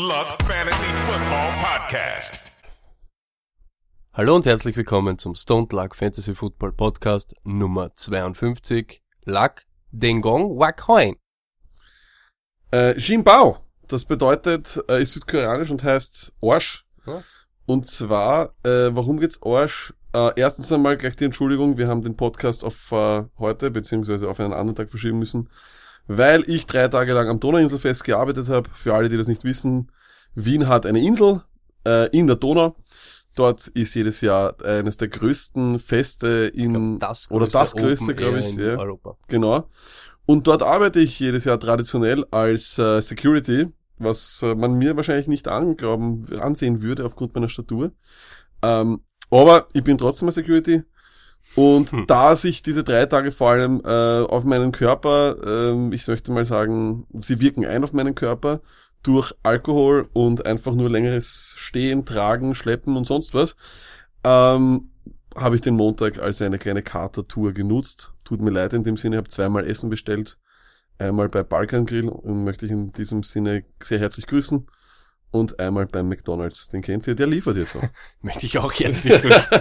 [0.00, 2.56] Stoned Luck Fantasy Football Podcast.
[4.14, 9.02] Hallo und herzlich willkommen zum Stone Luck Fantasy Football Podcast Nummer 52.
[9.26, 11.16] Luck, Dengong, Wakhoin.
[12.72, 13.58] Äh, Jinbao,
[13.88, 16.86] das bedeutet, äh, ist südkoreanisch und heißt Arsch.
[17.66, 19.92] Und zwar, äh, warum geht's Arsch?
[20.14, 24.40] Äh, erstens einmal gleich die Entschuldigung, wir haben den Podcast auf äh, heute beziehungsweise auf
[24.40, 25.50] einen anderen Tag verschieben müssen,
[26.12, 28.68] weil ich drei Tage lang am Donauinselfest gearbeitet habe.
[28.74, 29.92] Für alle, die das nicht wissen,
[30.34, 31.42] Wien hat eine Insel
[31.86, 32.74] äh, in der Donau.
[33.36, 38.48] Dort ist jedes Jahr eines der größten Feste in Das oder das größte, glaube ich,
[38.48, 38.76] in ja.
[38.76, 39.16] Europa.
[39.28, 39.68] Genau.
[40.26, 45.28] Und dort arbeite ich jedes Jahr traditionell als äh, Security, was äh, man mir wahrscheinlich
[45.28, 47.92] nicht anglauben, ansehen würde aufgrund meiner Statur.
[48.62, 50.82] Ähm, aber ich bin trotzdem ein Security.
[51.56, 52.06] Und Hm.
[52.06, 56.44] da sich diese drei Tage vor allem äh, auf meinen Körper, ähm, ich möchte mal
[56.44, 58.60] sagen, sie wirken ein auf meinen Körper
[59.02, 63.56] durch Alkohol und einfach nur längeres Stehen, Tragen, Schleppen und sonst was,
[64.24, 64.90] ähm,
[65.34, 68.12] habe ich den Montag als eine kleine Katertour genutzt.
[68.24, 70.38] Tut mir leid in dem Sinne, ich habe zweimal Essen bestellt.
[70.98, 74.66] Einmal bei Balkan Grill und möchte ich in diesem Sinne sehr herzlich grüßen.
[75.30, 76.68] Und einmal beim McDonalds.
[76.68, 77.84] Den kennt ihr, der liefert jetzt auch.
[78.20, 79.58] Möchte ich auch herzlich grüßen.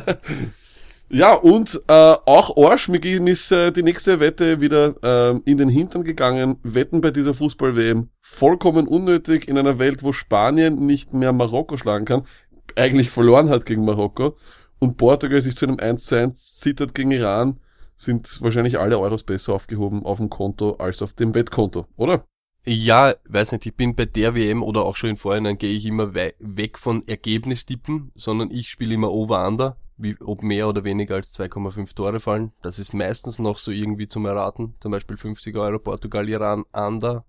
[1.11, 1.93] ja, und äh,
[2.25, 6.57] auch Arsch, mir ist äh, die nächste Wette wieder ähm, in den Hintern gegangen.
[6.61, 12.05] Wetten bei dieser Fußball-WM vollkommen unnötig in einer Welt, wo Spanien nicht mehr Marokko schlagen
[12.05, 12.27] kann.
[12.75, 14.37] Eigentlich verloren hat gegen Marokko.
[14.77, 17.59] Und Portugal sich zu einem 1 zu 1 zittert gegen Iran,
[17.95, 22.23] sind wahrscheinlich alle Euros besser aufgehoben auf dem Konto als auf dem Wettkonto, oder?
[22.65, 25.85] Ja, weiß nicht, ich bin bei der WM oder auch schon im Vorhinein gehe ich
[25.85, 31.37] immer weg von Ergebnistippen, sondern ich spiele immer Over-Under, wie, ob mehr oder weniger als
[31.37, 32.51] 2,5 Tore fallen.
[32.61, 34.75] Das ist meistens noch so irgendwie zum Erraten.
[34.79, 37.25] Zum Beispiel 50 Euro Portugal, Iran, Under.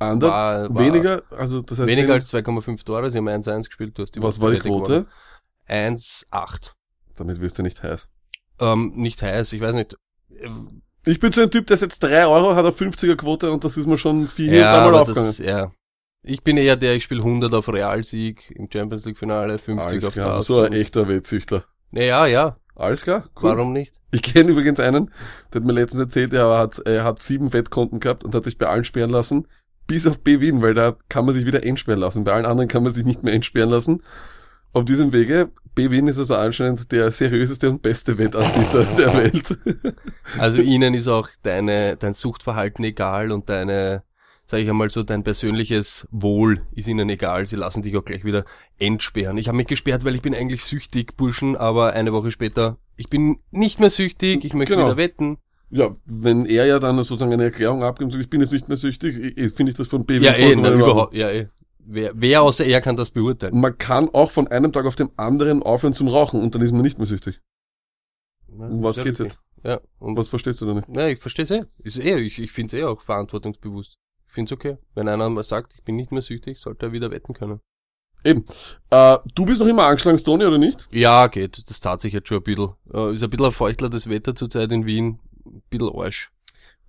[0.00, 3.98] Ander, War- war- weniger, also das heißt, Weniger als 2,5 Tore, sie haben 1-1 gespielt,
[3.98, 4.92] du hast die was war die Quote?
[4.92, 5.06] gewonnen.
[5.68, 6.72] 1,8.
[7.16, 8.08] Damit wirst du nicht heiß.
[8.60, 9.96] Ähm, nicht heiß, ich weiß nicht.
[11.04, 13.76] Ich bin so ein Typ, der setzt 3 Euro, hat eine 50er Quote und das
[13.76, 15.28] ist mir schon viel Ja, dreimal aber aufgegangen.
[15.28, 15.70] das, ja.
[16.22, 20.04] Ich bin eher der, ich spiele 100 auf Realsieg im Champions League Finale, 50 Alles
[20.04, 20.36] auf klar, das.
[20.38, 21.64] also so ein echter Wettsüchtler.
[21.90, 23.50] Naja, ja, Alles klar, cool.
[23.50, 23.96] warum nicht?
[24.10, 25.10] Ich kenne übrigens einen,
[25.52, 28.58] der hat mir letztens erzählt, er hat, er hat sieben Wettkonten gehabt und hat sich
[28.58, 29.46] bei allen sperren lassen,
[29.86, 32.24] bis auf B-Win, weil da kann man sich wieder entsperren lassen.
[32.24, 34.02] Bei allen anderen kann man sich nicht mehr entsperren lassen.
[34.74, 39.56] Auf diesem Wege, B-Win ist also anscheinend der seriöseste und beste Wettanbieter der Welt.
[40.38, 44.02] Also ihnen ist auch deine, dein Suchtverhalten egal und deine,
[44.50, 47.46] sag ich einmal so, dein persönliches Wohl ist ihnen egal.
[47.46, 48.44] Sie lassen dich auch gleich wieder
[48.78, 49.36] entsperren.
[49.36, 53.10] Ich habe mich gesperrt, weil ich bin eigentlich süchtig, Burschen, aber eine Woche später, ich
[53.10, 54.86] bin nicht mehr süchtig, ich möchte Genau.
[54.86, 55.36] wieder wetten.
[55.70, 58.68] Ja, wenn er ja dann sozusagen eine Erklärung abgibt und sagt, ich bin jetzt nicht
[58.68, 59.14] mehr süchtig,
[59.54, 61.48] finde ich das von B-Win Ja, eh, na, überhaupt, ja, eh.
[61.80, 63.60] Wer, wer außer er kann das beurteilen?
[63.60, 66.72] Man kann auch von einem Tag auf den anderen aufhören zum Rauchen und dann ist
[66.72, 67.40] man nicht mehr süchtig.
[68.46, 69.40] Um was geht's jetzt?
[69.62, 70.88] Ja, und Was verstehst du da nicht?
[70.88, 71.64] Ja, ich verstehe es eh.
[71.82, 73.98] Ist eh, ich, ich finde es eh auch verantwortungsbewusst.
[74.38, 74.76] Ich finde es okay.
[74.94, 77.58] Wenn einer mal sagt, ich bin nicht mehr süchtig, sollte er wieder wetten können.
[78.22, 78.44] Eben.
[78.88, 80.86] Äh, du bist noch immer angeschlagen, Tony, oder nicht?
[80.92, 81.68] Ja, geht.
[81.68, 82.68] Das tat sich jetzt schon ein bisschen.
[82.94, 85.18] Äh, ist ein bisschen ein feuchtler das Wetter zurzeit in Wien.
[85.44, 86.30] Ein bisschen Arsch.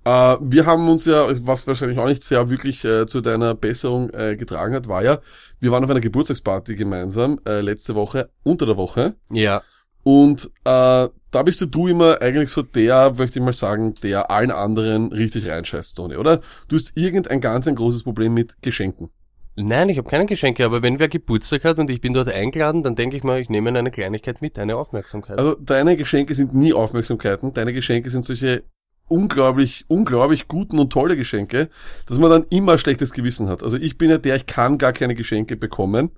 [0.03, 4.11] Äh, wir haben uns ja, was wahrscheinlich auch nicht sehr wirklich äh, zu deiner Besserung
[4.11, 5.19] äh, getragen hat, war ja,
[5.59, 9.15] wir waren auf einer Geburtstagsparty gemeinsam äh, letzte Woche, unter der Woche.
[9.31, 9.63] Ja.
[10.03, 14.31] Und äh, da bist ja du immer eigentlich so der, möchte ich mal sagen, der
[14.31, 16.41] allen anderen richtig reinscheißt, Tony, oder?
[16.67, 19.09] Du hast irgendein ganz ein großes Problem mit Geschenken.
[19.55, 22.81] Nein, ich habe keine Geschenke, aber wenn wer Geburtstag hat und ich bin dort eingeladen,
[22.81, 25.37] dann denke ich mal, ich nehme eine Kleinigkeit mit, eine Aufmerksamkeit.
[25.37, 28.63] Also deine Geschenke sind nie Aufmerksamkeiten, deine Geschenke sind solche
[29.09, 31.69] unglaublich, unglaublich guten und tolle Geschenke,
[32.05, 33.61] dass man dann immer ein schlechtes Gewissen hat.
[33.61, 36.11] Also ich bin ja der, ich kann gar keine Geschenke bekommen,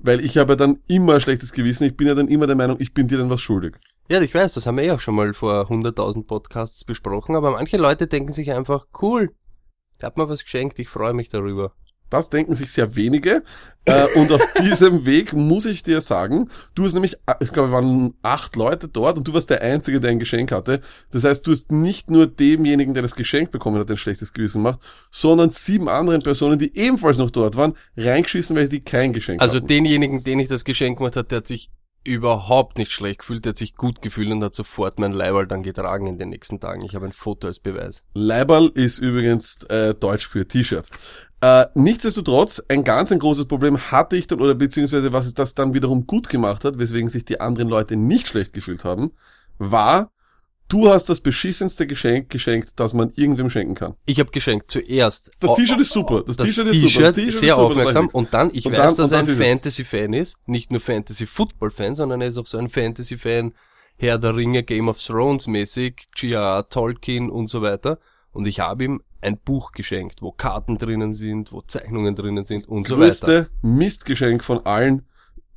[0.00, 1.84] weil ich habe ja dann immer ein schlechtes Gewissen.
[1.84, 3.76] Ich bin ja dann immer der Meinung, ich bin dir dann was schuldig.
[4.08, 7.50] ja, ich weiß, das haben wir eh auch schon mal vor 100.000 Podcasts besprochen, aber
[7.52, 9.30] manche Leute denken sich einfach, cool,
[9.98, 11.72] ich hab mir was geschenkt, ich freue mich darüber.
[12.10, 13.42] Das denken sich sehr wenige.
[13.84, 17.68] Äh, und auf diesem Weg muss ich dir sagen, du hast nämlich, äh, ich glaube,
[17.68, 20.80] es waren acht Leute dort und du warst der Einzige, der ein Geschenk hatte.
[21.10, 24.58] Das heißt, du hast nicht nur demjenigen, der das Geschenk bekommen hat, ein schlechtes Gewissen
[24.58, 24.80] gemacht,
[25.10, 29.56] sondern sieben anderen Personen, die ebenfalls noch dort waren, reingeschissen, weil die kein Geschenk Also
[29.56, 29.68] hatten.
[29.68, 31.70] denjenigen, den ich das Geschenk gemacht hat, der hat sich
[32.06, 35.64] überhaupt nicht schlecht gefühlt, der hat sich gut gefühlt und hat sofort mein Leiberl dann
[35.64, 36.84] getragen in den nächsten Tagen.
[36.84, 38.04] Ich habe ein Foto als Beweis.
[38.14, 40.88] Leiberl ist übrigens äh, Deutsch für T-Shirt.
[41.40, 45.54] Äh, nichtsdestotrotz, ein ganz ein großes Problem hatte ich dann, oder beziehungsweise was es das
[45.54, 49.12] dann wiederum gut gemacht hat, weswegen sich die anderen Leute nicht schlecht gefühlt haben,
[49.58, 50.10] war,
[50.68, 53.94] Du hast das beschissenste Geschenk geschenkt, das man irgendwem schenken kann.
[54.04, 55.30] Ich habe geschenkt zuerst.
[55.38, 56.24] Das Oh, T-Shirt ist super.
[56.26, 57.02] Das, das T-Shirt ist super.
[57.02, 59.18] Das T-Shirt T-Shirt sehr ist super, aufmerksam und dann, ich Und weiß, dann- dass er
[59.20, 59.38] ein ist.
[59.38, 63.54] Fantasy-Fan ist, nicht nur Fantasy-Football-Fan, sondern er ist auch so ein Fantasy-Fan,
[63.96, 66.68] Herr der Ringe, Game of Thrones mäßig, G.R.R.
[66.68, 68.00] Tolkien und so weiter.
[68.32, 72.66] Und ich habe ihm ein Buch geschenkt, wo Karten drinnen sind, wo Zeichnungen drinnen sind
[72.68, 73.06] und so weiter.
[73.06, 75.02] größte Mistgeschenk von allen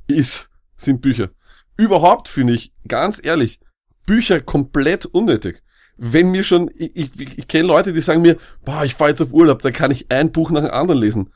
[0.06, 1.30] ist, sind Bücher.
[1.76, 3.60] Überhaupt finde ich, ganz ehrlich,
[4.06, 5.62] Bücher komplett unnötig.
[5.96, 9.20] Wenn mir schon, ich, ich, ich kenne Leute, die sagen mir, boah, ich fahre jetzt
[9.20, 11.32] auf Urlaub, da kann ich ein Buch nach dem anderen lesen.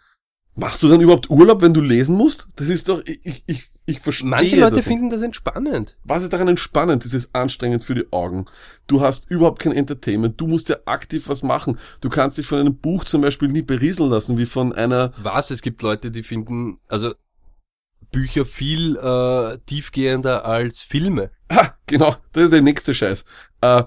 [0.56, 2.49] Machst du dann überhaupt Urlaub, wenn du lesen musst?
[2.56, 5.96] Das ist doch, ich, ich, ich, verstehe Manche Leute das finden das entspannend.
[6.04, 7.04] Was ist daran entspannend?
[7.04, 8.46] Das ist anstrengend für die Augen.
[8.86, 10.40] Du hast überhaupt kein Entertainment.
[10.40, 11.78] Du musst ja aktiv was machen.
[12.00, 15.50] Du kannst dich von einem Buch zum Beispiel nie berieseln lassen, wie von einer Was?
[15.50, 17.12] Es gibt Leute, die finden, also
[18.10, 21.30] Bücher viel äh, tiefgehender als Filme.
[21.52, 23.25] Ha, genau, das ist der nächste Scheiß.
[23.60, 23.82] Äh,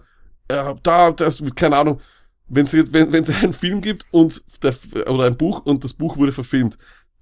[0.49, 2.01] äh, da, das, keine Ahnung,
[2.47, 4.75] wenn's jetzt, wenn es einen Film gibt und der,
[5.07, 6.77] oder ein Buch und das Buch wurde verfilmt.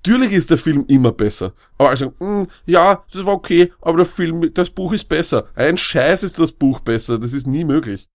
[0.06, 1.54] Natürlich ist der Film immer besser.
[1.80, 5.48] Aber also, mh, ja, das war okay, aber der Film, das Buch ist besser.
[5.56, 7.18] Ein Scheiß ist das Buch besser.
[7.18, 8.08] Das ist nie möglich.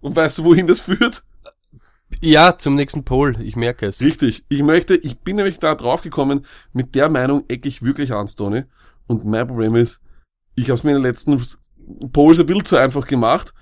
[0.00, 1.24] Und weißt du, wohin das führt?
[2.20, 4.00] Ja, zum nächsten Pol, ich merke es.
[4.00, 4.44] Richtig.
[4.48, 8.28] Ich möchte, ich bin nämlich da drauf gekommen, mit der Meinung ecke ich wirklich an,
[8.28, 8.64] Stoney.
[9.08, 10.00] Und mein Problem ist,
[10.54, 11.42] ich habe es mir in den letzten
[12.12, 13.52] Polls ein bisschen zu einfach gemacht.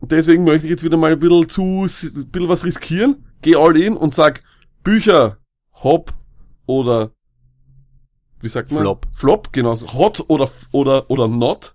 [0.00, 3.26] Deswegen möchte ich jetzt wieder mal ein bisschen zu, ein bisschen was riskieren.
[3.42, 4.42] Geh all in und sag
[4.82, 5.38] Bücher,
[5.82, 6.12] Hop
[6.66, 7.12] oder
[8.40, 8.82] wie sagt man?
[8.82, 9.06] Flop.
[9.14, 9.74] Flop, genau.
[9.94, 11.74] Hot oder oder oder not.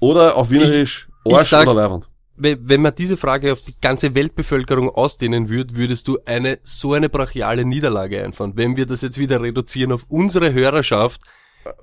[0.00, 2.08] Oder auf Wienerisch ich Arsch sag- oder Leibwand.
[2.34, 6.94] Wenn wenn man diese Frage auf die ganze Weltbevölkerung ausdehnen würde, würdest du eine so
[6.94, 8.52] eine brachiale Niederlage einfahren.
[8.56, 11.20] Wenn wir das jetzt wieder reduzieren auf unsere Hörerschaft,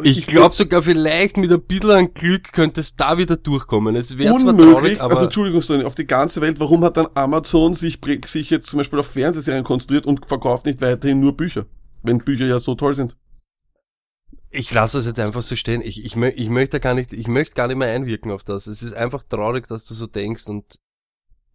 [0.03, 3.95] ich glaube sogar vielleicht mit ein bisschen Glück könnte es da wieder durchkommen.
[3.95, 6.97] Es wäre zwar Unmöglich, traurig, aber also Entschuldigung, Stoney, auf die ganze Welt, warum hat
[6.97, 11.35] dann Amazon sich, sich jetzt zum Beispiel auf Fernsehserien konzentriert und verkauft nicht weiterhin nur
[11.35, 11.65] Bücher?
[12.03, 13.17] Wenn Bücher ja so toll sind.
[14.51, 15.81] ich lasse es jetzt einfach so stehen.
[15.81, 18.67] Ich, ich, ich möchte gar nicht, ich möchte gar nicht mehr einwirken auf das.
[18.67, 20.79] Es ist einfach traurig, dass du so denkst und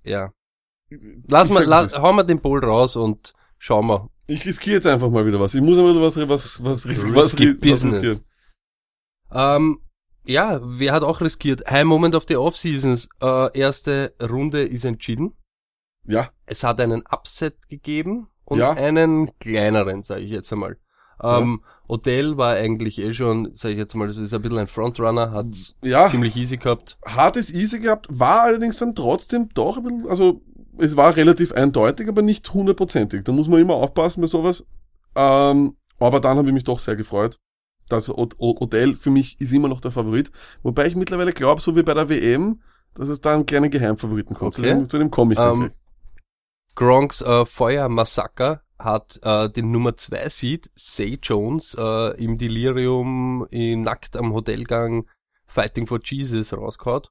[0.05, 0.33] ja.
[1.29, 4.09] Lass Ich mal, la das hau mal den Ball raus und schau mal.
[4.27, 5.55] Ich riskiere jetzt einfach mal wieder was.
[5.55, 7.95] Ich muss aber wieder was, was, was, ris was, Risky ri- was Business.
[8.03, 8.21] riskieren.
[9.33, 9.79] Ähm,
[10.25, 11.71] ja, wer hat auch riskiert?
[11.71, 13.09] High Moment of the Off-Seasons.
[13.21, 15.35] Äh, erste Runde ist entschieden.
[16.07, 18.73] Ja, Es hat einen Upset gegeben und Ja.
[18.73, 20.77] einen kleineren, sage ich jetzt einmal.
[21.23, 24.67] Ähm, Odell war eigentlich eh schon, sage ich jetzt mal, das ist ein bisschen ein
[24.67, 25.47] Frontrunner, hat
[25.83, 26.99] ja, ziemlich easy gehabt.
[27.07, 30.43] hat es easy gehabt, war allerdings dann trotzdem doch ein bisschen, also,
[30.79, 33.25] es war relativ eindeutig, aber nicht hundertprozentig.
[33.25, 34.65] Da muss man immer aufpassen bei sowas.
[35.15, 37.39] Ähm, aber dann habe ich mich doch sehr gefreut.
[37.91, 40.31] Od Odell für mich ist immer noch der Favorit.
[40.63, 42.61] Wobei ich mittlerweile glaube, so wie bei der WM,
[42.95, 44.55] dass es da einen kleinen Geheimfavoriten kommt.
[44.55, 44.75] Zu Okay.
[44.75, 45.71] dem, zu dem komme ich dann Ähm,
[46.75, 53.83] Gronks äh, Feuermassaker hat äh, den Nummer 2 Seed, Say Jones, äh, im Delirium in
[53.83, 55.07] nackt am Hotelgang
[55.47, 57.03] Fighting for Jesus rausgehauen.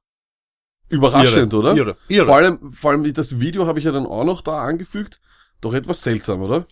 [0.94, 1.76] Überraschend, Irre, oder?
[1.76, 2.26] Irre, irre.
[2.26, 5.20] Vor allem, vor allem das Video habe ich ja dann auch noch da angefügt.
[5.60, 6.66] Doch etwas seltsam, oder?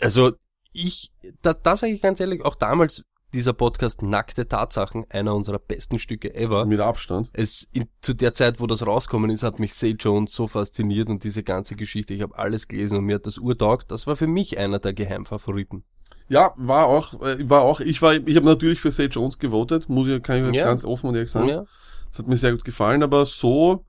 [0.00, 0.32] Also
[0.72, 1.10] ich,
[1.42, 5.98] da, da sage ich ganz ehrlich, auch damals dieser Podcast Nackte Tatsachen, einer unserer besten
[5.98, 6.66] Stücke ever.
[6.66, 7.30] Mit Abstand.
[7.32, 11.08] Es in, zu der Zeit, wo das rauskommen ist, hat mich Say Jones so fasziniert
[11.08, 12.14] und diese ganze Geschichte.
[12.14, 13.90] Ich habe alles gelesen und mir hat das urtaugt.
[13.90, 15.84] Das war für mich einer der Geheimfavoriten.
[16.28, 19.88] Ja, war auch, äh, war auch, ich war, ich habe natürlich für Say Jones gewotet,
[19.88, 20.64] muss ich, kann ich jetzt Ja.
[20.66, 21.48] ganz offen und ehrlich sagen.
[21.48, 21.64] Ja.
[22.10, 23.84] Das hat mir sehr gut gefallen, aber so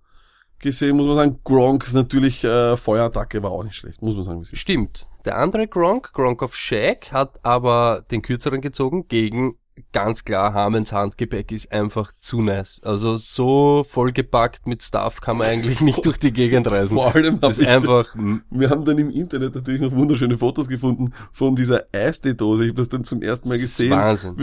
[0.59, 4.45] gesehen muss man sagen, Gronk natürlich äh, Feuerattacke war auch nicht schlecht, muss man sagen.
[4.45, 5.09] Stimmt.
[5.25, 9.55] Der andere Gronk, Gronk of Shaq, hat aber den kürzeren gezogen gegen
[9.93, 12.81] ganz klar Hamens Handgepäck ist einfach zu nice.
[12.83, 16.95] Also so vollgepackt mit Stuff kann man eigentlich nicht durch die Gegend reisen.
[16.95, 18.15] Vor allem Das ist ich, einfach,
[18.49, 22.63] wir haben dann im Internet natürlich noch wunderschöne Fotos gefunden von dieser Eistee-Dose.
[22.63, 23.91] Ich habe das dann zum ersten Mal das ist gesehen.
[23.91, 24.35] Wahnsinn.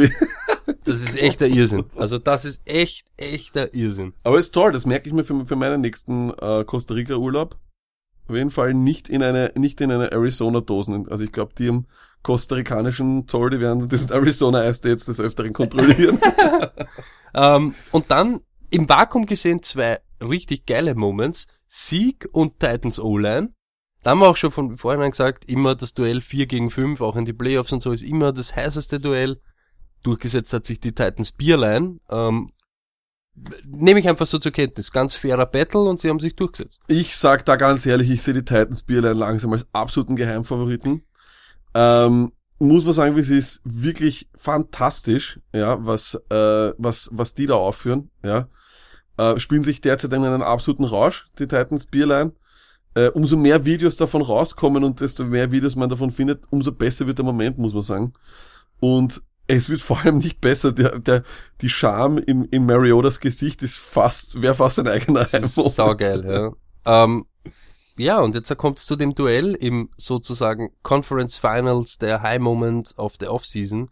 [0.85, 1.85] Das ist echter Irrsinn.
[1.97, 4.15] Also das ist echt, echter Irrsinn.
[4.25, 7.57] Aber ist toll, das merke ich mir für, für meinen nächsten äh, Costa Rica Urlaub.
[8.29, 11.09] Auf jeden Fall nicht in eine, nicht in eine Arizona Dosen.
[11.09, 11.87] Also ich glaube, die im
[12.23, 16.19] kostarikanischen Zoll, die werden das Arizona Eistee jetzt des Öfteren kontrollieren.
[17.35, 21.47] Ähm, und dann im Vakuum gesehen zwei richtig geile Moments.
[21.67, 23.53] Sieg und Titans O-Line.
[24.03, 27.17] Da haben wir auch schon von vornherein gesagt, immer das Duell 4 gegen 5, auch
[27.17, 29.39] in die Playoffs und so, ist immer das heißeste Duell.
[30.03, 31.99] Durchgesetzt hat sich die Titans Bierline.
[32.11, 32.53] Ähm,
[33.67, 34.93] nehme ich einfach so zur Kenntnis.
[34.93, 36.81] Ganz fairer Battle und sie haben sich durchgesetzt.
[36.89, 41.03] Ich sag da ganz ehrlich, ich sehe die Titans Bierlein langsam als absoluten Geheimfavoriten.
[41.75, 47.47] Ähm, muss man sagen, wie es ist wirklich fantastisch, ja, was, äh, was, was die
[47.47, 48.49] da aufführen, ja.
[49.17, 52.33] äh, spielen sich derzeit in einen absoluten Rausch, die Titans Bierline.
[52.95, 57.07] Äh, umso mehr Videos davon rauskommen und desto mehr Videos man davon findet, umso besser
[57.07, 58.13] wird der Moment, muss man sagen.
[58.81, 60.73] Und es wird vor allem nicht besser.
[60.73, 61.25] Der, der,
[61.61, 65.75] die Scham in, in Mariotas Gesicht ist fast, wäre fast ein eigener Heimmoment.
[65.75, 67.05] Saugeil, ja.
[67.05, 67.27] Ähm,
[67.97, 72.97] ja, und jetzt kommt es zu dem Duell im sozusagen Conference Finals der High Moment
[72.97, 73.91] of the Offseason.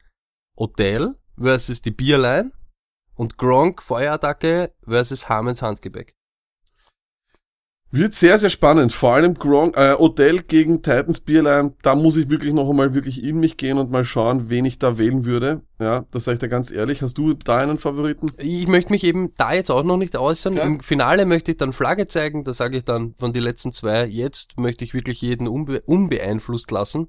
[0.54, 2.52] Odell versus die Bierline
[3.14, 6.15] und Gronk Feuerattacke versus Hamens Handgepäck.
[7.92, 8.92] Wird sehr, sehr spannend.
[8.92, 11.74] Vor allem Gronk, äh, Odell gegen Titans Bierline.
[11.82, 14.78] Da muss ich wirklich noch einmal wirklich in mich gehen und mal schauen, wen ich
[14.78, 15.62] da wählen würde.
[15.78, 17.00] Ja, das sage ich dir ganz ehrlich.
[17.02, 18.30] Hast du da einen Favoriten?
[18.38, 20.54] Ich möchte mich eben da jetzt auch noch nicht äußern.
[20.54, 20.64] Ja.
[20.64, 22.44] Im Finale möchte ich dann Flagge zeigen.
[22.44, 24.04] Da sage ich dann von den letzten zwei.
[24.06, 27.08] Jetzt möchte ich wirklich jeden unbe unbeeinflusst lassen.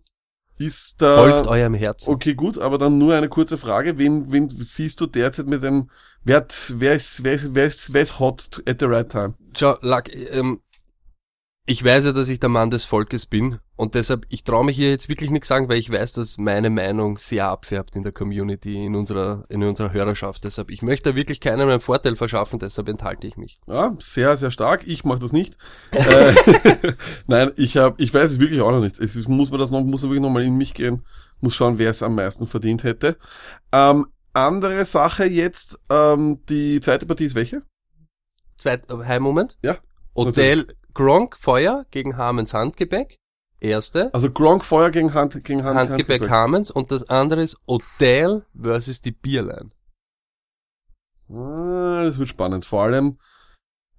[0.59, 1.17] Ist da...
[1.17, 2.09] Folgt eurem Herzen.
[2.11, 3.97] Okay, gut, aber dann nur eine kurze Frage.
[3.99, 5.89] Wen, wen siehst du derzeit mit dem,
[6.23, 9.35] wer, hat- wer ist, wer ist, wer ist, wer ist hot at the right time?
[9.55, 10.61] Schau, Lack, ähm,
[11.69, 14.77] ich weiß ja, dass ich der Mann des Volkes bin und deshalb, ich traue mich
[14.77, 18.13] hier jetzt wirklich nichts sagen, weil ich weiß, dass meine Meinung sehr abfärbt in der
[18.13, 20.45] Community, in unserer, in unserer Hörerschaft.
[20.45, 23.59] Deshalb, ich möchte da wirklich keinem einen Vorteil verschaffen, deshalb enthalte ich mich.
[23.67, 24.87] Ja, sehr, sehr stark.
[24.87, 25.57] Ich mache das nicht.
[25.91, 26.33] äh,
[27.27, 28.97] Nein, ich habe, ich weiß es wirklich auch noch nicht.
[28.97, 31.03] Es ist, muss man das noch, muss man wirklich noch mal in mich gehen,
[31.41, 33.17] muss schauen, wer es am meisten verdient hätte.
[33.73, 37.63] Ähm, andere Sache jetzt, ähm, die zweite Partie ist welche?
[38.55, 39.57] Zweit, äh, High Moment.
[39.61, 39.77] Ja.
[40.97, 43.19] Gronk, Feuer gegen Hamens Handgepäck.
[43.59, 44.11] Erste.
[44.15, 49.01] Also Gronk Feuer gegen Hand, gegen Hand, Handgepäck Hamens und das andere ist Odell versus
[49.01, 49.69] die Bierline.
[51.29, 52.65] Ah, das wird spannend.
[52.65, 53.19] Vor allem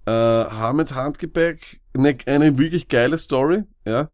[0.06, 4.10] äh, Hamets Handgepäck, eine, eine wirklich geile Story, ja.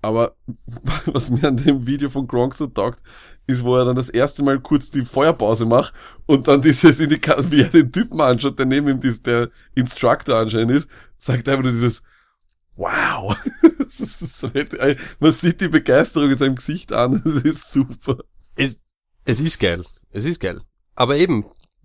[0.00, 0.36] Aber
[1.06, 3.00] was mir an dem Video von Gronk so taugt,
[3.48, 5.94] ist, wo er dann das erste Mal kurz die Feuerpause macht
[6.26, 10.36] und dann dieses Indikator, wie er den Typen anschaut, der neben ihm dies, der Instructor
[10.36, 12.04] anscheinend ist, sagt einfach nur dieses
[12.80, 13.36] Wow.
[15.20, 17.22] Man sieht die Begeisterung in seinem Gesicht an.
[17.24, 18.16] Das ist super.
[18.56, 18.82] Es,
[19.26, 19.84] es ist geil.
[20.10, 20.62] Es ist geil.
[20.94, 21.44] Aber eben,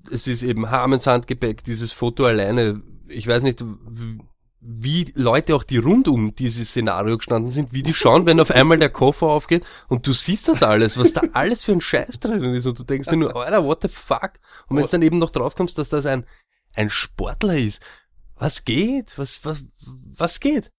[0.09, 2.81] es ist eben Hamens Handgepäck, dieses Foto alleine.
[3.09, 3.61] Ich weiß nicht,
[4.61, 8.51] wie Leute auch, die rund um dieses Szenario gestanden sind, wie die schauen, wenn auf
[8.51, 12.21] einmal der Koffer aufgeht und du siehst das alles, was da alles für ein Scheiß
[12.21, 14.39] drin ist und du denkst dir nur, Alter, what the fuck?
[14.67, 16.25] Und wenn du dann eben noch draufkommst, dass das ein,
[16.73, 17.83] ein Sportler ist,
[18.37, 19.17] was geht?
[19.17, 19.63] Was, was,
[20.17, 20.71] was geht?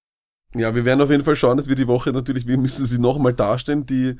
[0.58, 2.98] Ja, wir werden auf jeden Fall schauen, dass wir die Woche natürlich, wir müssen sie
[2.98, 4.16] nochmal darstellen, die,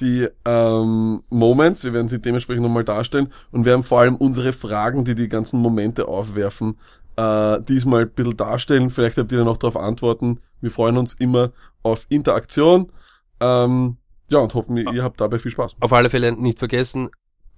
[0.00, 5.04] die ähm, Moments, wir werden sie dementsprechend nochmal darstellen und werden vor allem unsere Fragen,
[5.04, 6.76] die die ganzen Momente aufwerfen,
[7.16, 8.90] äh, diesmal ein bisschen darstellen.
[8.90, 10.40] Vielleicht habt ihr dann auch darauf antworten.
[10.60, 11.52] Wir freuen uns immer
[11.82, 12.92] auf Interaktion.
[13.40, 13.96] Ähm,
[14.28, 15.76] ja, und hoffen, ihr habt dabei viel Spaß.
[15.80, 17.08] Auf alle Fälle nicht vergessen,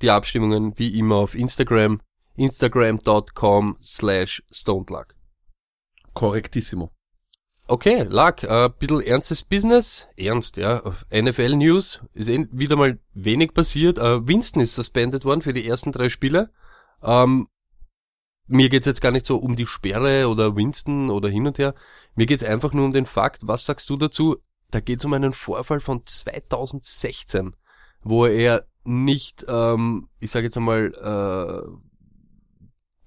[0.03, 2.01] die Abstimmungen wie immer auf Instagram,
[2.37, 5.17] instagram.com slash stonedluck.
[6.15, 6.91] Korrektissimo.
[7.71, 10.09] Okay, Luck, äh, bisschen ernstes Business.
[10.17, 10.83] Ernst, ja.
[11.13, 13.97] NFL News ist eh wieder mal wenig passiert.
[13.97, 16.51] Äh, Winston ist suspended worden für die ersten drei Spiele.
[17.01, 17.47] Ähm,
[18.49, 21.77] mir geht's jetzt gar nicht so um die Sperre oder Winston oder hin und her.
[22.17, 24.39] Mir geht's einfach nur um den Fakt, was sagst du dazu?
[24.73, 27.55] Da geht's um einen Vorfall von 2016,
[28.03, 31.90] wo er nicht, ähm, ich sage jetzt einmal, äh,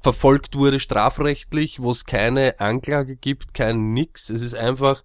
[0.03, 4.29] verfolgt wurde strafrechtlich, wo es keine Anklage gibt, kein nix.
[4.29, 5.03] Es ist einfach,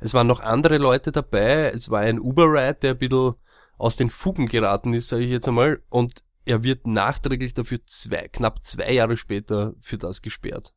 [0.00, 1.72] es waren noch andere Leute dabei.
[1.74, 3.32] Es war ein Uber-Ride, der ein bisschen
[3.78, 5.82] aus den Fugen geraten ist, sage ich jetzt einmal.
[5.88, 10.74] Und er wird nachträglich dafür zwei, knapp zwei Jahre später für das gesperrt.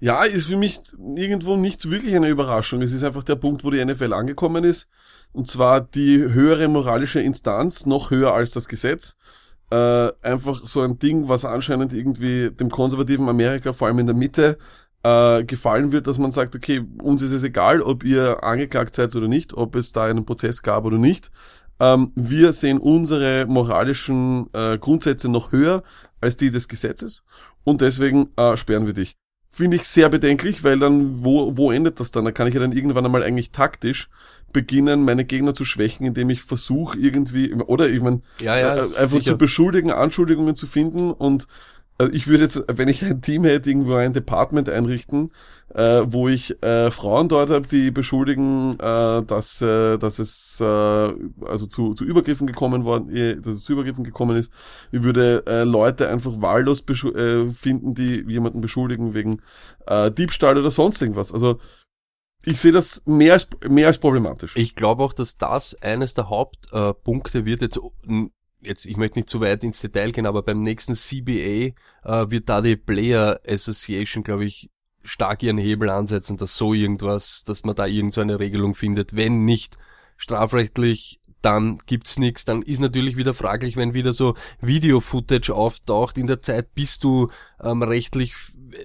[0.00, 2.82] Ja, ist für mich irgendwo nicht wirklich eine Überraschung.
[2.82, 4.90] Es ist einfach der Punkt, wo die NFL angekommen ist.
[5.32, 9.16] Und zwar die höhere moralische Instanz, noch höher als das Gesetz.
[9.70, 14.14] Äh, einfach so ein Ding, was anscheinend irgendwie dem konservativen Amerika, vor allem in der
[14.14, 14.58] Mitte,
[15.02, 19.14] äh, gefallen wird, dass man sagt, okay, uns ist es egal, ob ihr angeklagt seid
[19.16, 21.30] oder nicht, ob es da einen Prozess gab oder nicht.
[21.78, 25.82] Ähm, wir sehen unsere moralischen äh, Grundsätze noch höher
[26.20, 27.22] als die des Gesetzes
[27.64, 29.16] und deswegen äh, sperren wir dich.
[29.56, 32.26] Finde ich sehr bedenklich, weil dann, wo, wo endet das dann?
[32.26, 34.10] Da kann ich ja dann irgendwann einmal eigentlich taktisch
[34.52, 38.80] beginnen, meine Gegner zu schwächen, indem ich versuche irgendwie, oder ich meine, Ja, ja, äh,
[38.80, 39.32] einfach sicher.
[39.32, 41.46] zu beschuldigen, Anschuldigungen zu finden und
[41.98, 45.30] äh, ich würde jetzt, wenn ich ein Team hätte, irgendwo ein Department einrichten,
[45.74, 50.64] äh, wo ich äh, Frauen dort habe, die beschuldigen, äh, dass, äh, dass es äh,
[50.64, 54.50] also zu, zu Übergriffen gekommen worden, äh, dass es zu Übergriffen gekommen ist.
[54.92, 59.42] Ich würde äh, Leute einfach wahllos äh, finden, die jemanden beschuldigen wegen
[59.86, 61.32] äh, Diebstahl oder sonst irgendwas.
[61.32, 61.58] Also
[62.44, 64.56] ich sehe das mehr als mehr als problematisch.
[64.56, 67.80] Ich glaube auch, dass das eines der Hauptpunkte äh, wird jetzt
[68.60, 72.48] jetzt, ich möchte nicht zu weit ins Detail gehen, aber beim nächsten CBA äh, wird
[72.48, 74.70] da die Player Association, glaube ich,
[75.02, 79.14] stark ihren Hebel ansetzen, dass so irgendwas, dass man da irgend so eine Regelung findet.
[79.14, 79.78] Wenn nicht
[80.16, 82.44] strafrechtlich, dann gibt's nichts.
[82.44, 87.30] Dann ist natürlich wieder fraglich, wenn wieder so Video-Footage auftaucht in der Zeit, bis du
[87.60, 88.34] ähm, rechtlich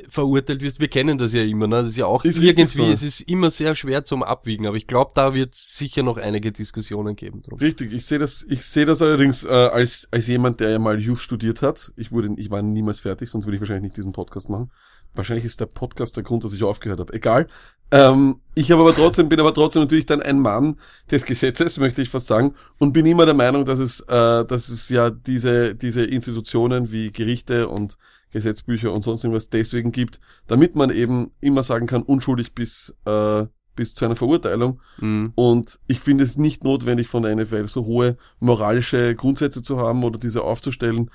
[0.08, 0.80] verurteilt wirst.
[0.80, 1.78] Wir kennen das ja immer, ne?
[1.78, 2.92] Das ist ja auch Ist irgendwie, so.
[2.92, 6.52] es ist immer sehr schwer zum Abwiegen, aber ich glaube, da wird sicher noch einige
[6.52, 7.60] Diskussionen geben drum.
[7.60, 11.00] Richtig, ich sehe das, ich sehe das allerdings äh, als als jemand, der ja mal
[11.00, 11.92] Youth studiert hat.
[11.96, 14.72] Ich wurde, ich war niemals fertig, sonst würde ich wahrscheinlich nicht diesen Podcast machen.
[15.14, 17.14] Wahrscheinlich ist der Podcast der Grund, dass ich aufgehört habe.
[17.14, 17.48] Egal.
[17.92, 20.80] Ähm, ich habe aber trotzdem, bin aber trotzdem natürlich dann ein Mann
[21.10, 24.70] des Gesetzes, möchte ich fast sagen, und bin immer der Meinung, dass es, äh, dass
[24.70, 27.98] es ja diese diese Institutionen wie Gerichte und
[28.32, 33.46] Gesetzbücher und sonst irgendwas deswegen gibt, damit man eben immer sagen kann, unschuldig bis äh,
[33.76, 34.82] bis zu einer Verurteilung.
[35.00, 35.32] Mhm.
[35.36, 40.04] Und ich finde es nicht notwendig von der NFL so hohe moralische Grundsätze zu haben
[40.04, 41.10] oder diese aufzustellen.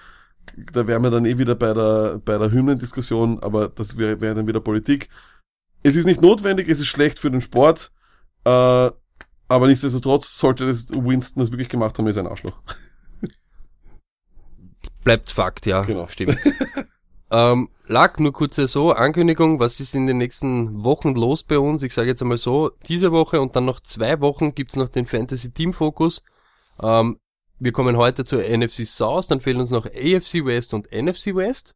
[0.72, 4.34] Da wären wir dann eh wieder bei der, bei der Hymnendiskussion, aber das wäre wäre
[4.34, 5.08] dann wieder Politik.
[5.82, 7.92] Es ist nicht notwendig, es ist schlecht für den Sport,
[8.44, 8.90] äh,
[9.48, 12.60] aber nichtsdestotrotz sollte das Winston das wirklich gemacht haben, ist ein Arschloch.
[15.04, 15.82] Bleibt Fakt, ja.
[15.82, 16.08] Genau.
[16.08, 16.36] Stimmt.
[17.30, 21.82] ähm, lag nur kurze so, Ankündigung, was ist in den nächsten Wochen los bei uns?
[21.82, 25.06] Ich sage jetzt einmal so, diese Woche und dann noch zwei Wochen gibt's noch den
[25.06, 26.22] Fantasy Team Fokus.
[26.80, 27.18] Ähm,
[27.58, 31.74] wir kommen heute zur NFC South, dann fehlen uns noch AFC West und NFC West.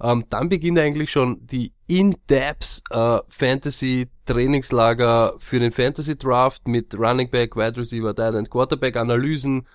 [0.00, 6.94] Ähm, dann beginnt eigentlich schon die In-Depth äh, Fantasy Trainingslager für den Fantasy Draft mit
[6.94, 9.66] Running Back, Wide Receiver, Tight End, Quarterback Analysen,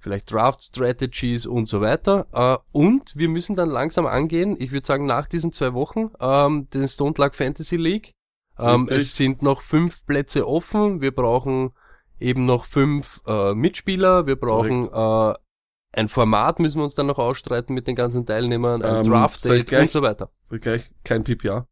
[0.00, 2.26] vielleicht Draft Strategies und so weiter.
[2.32, 6.68] Äh, und wir müssen dann langsam angehen, ich würde sagen nach diesen zwei Wochen, ähm,
[6.70, 8.12] den Stone Luck Fantasy League.
[8.58, 11.00] Ähm, es sind noch fünf Plätze offen.
[11.00, 11.72] Wir brauchen
[12.18, 14.26] eben noch fünf äh, Mitspieler.
[14.26, 15.34] Wir brauchen äh,
[15.92, 19.44] ein Format, müssen wir uns dann noch ausstreiten mit den ganzen Teilnehmern, ein Ähm, Draft
[19.44, 20.30] Date gleich- und so weiter.
[20.50, 21.66] Gleich kein PPA.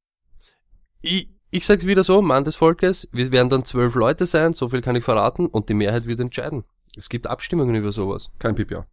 [1.01, 4.69] Ich, ich sag's wieder so, Mann des Volkes, wir werden dann zwölf Leute sein, so
[4.69, 6.65] viel kann ich verraten, und die Mehrheit wird entscheiden.
[6.99, 8.31] Es gibt Abstimmungen über sowas.
[8.39, 8.87] Kein PPA.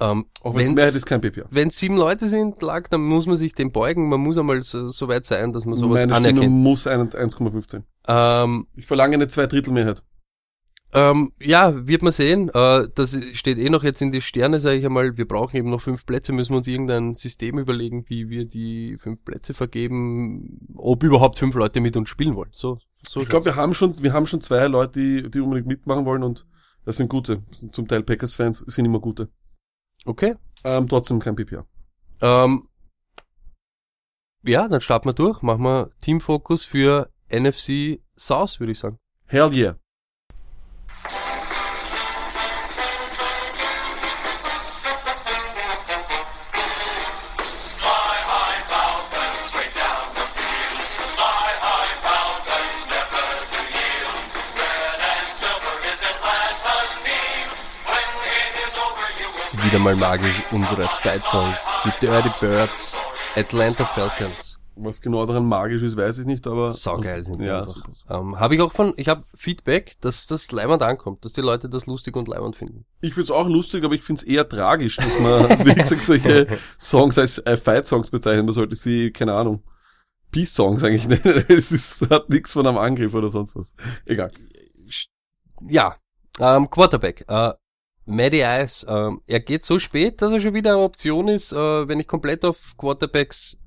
[0.00, 1.46] Ähm, Auch wenn es Mehrheit ist, kein PPA.
[1.50, 4.08] wenn sieben Leute sind, lag, dann muss man sich dem beugen.
[4.10, 6.54] Man muss einmal so, so weit sein, dass man sowas Meine Stimme anerkennt.
[6.54, 7.84] muss ein- 1,15.
[8.06, 10.02] Ähm, Ich verlange eine Zweidrittelmehrheit.
[10.92, 12.50] ähm, ja, wird man sehen.
[12.52, 15.16] Äh, das steht eh noch jetzt in die Sterne, sage ich einmal.
[15.18, 16.32] Wir brauchen eben noch fünf Plätze.
[16.32, 21.54] Müssen wir uns irgendein System überlegen, wie wir die fünf Plätze vergeben, ob überhaupt fünf
[21.54, 22.50] Leute mit uns spielen wollen.
[22.52, 25.66] So, so Ich glaube, wir haben schon, wir haben schon zwei Leute, die, die unbedingt
[25.66, 26.46] mitmachen wollen und
[26.88, 27.42] das sind gute.
[27.70, 29.28] Zum Teil Packers-Fans, sind immer gute.
[30.06, 30.36] okay.
[30.64, 31.66] Ähm, trotzdem kein PPA.
[32.22, 32.66] Ähm,
[34.42, 35.42] ja, dann starten wir durch.
[35.42, 38.96] Machen wir Teamfokus für NFC South, würde ich sagen.
[39.26, 39.78] Hell yeah.
[59.68, 61.58] Wieder mal magisch unsere Fight Songs.
[61.84, 62.96] Die Dirty Birds,
[63.36, 64.58] Atlanta Falcons.
[64.76, 66.70] Was genau daran magisch ist, weiß ich nicht, aber.
[66.70, 67.82] Saugeil sind die ja, einfach.
[68.08, 71.68] Ähm, habe ich auch von, ich habe Feedback, dass das leibend ankommt, dass die Leute
[71.68, 72.86] das lustig und leibend finden.
[73.02, 76.46] Ich find's auch lustig, aber ich find's eher tragisch, dass man, wie gesagt, solche
[76.80, 78.46] Songs als äh, Fight-Songs bezeichnen.
[78.46, 79.62] Man sollte sie, keine Ahnung,
[80.30, 81.44] Peace-Songs eigentlich nennen.
[81.48, 83.74] Es ist, hat nichts von einem Angriff oder sonst was.
[84.06, 84.32] Egal.
[85.68, 85.96] Ja,
[86.40, 87.26] ähm, Quarterback.
[87.28, 87.52] Äh,
[88.08, 91.88] Matty Ice, ähm, er geht so spät, dass er schon wieder eine Option ist, äh,
[91.88, 93.58] wenn ich komplett auf Quarterbacks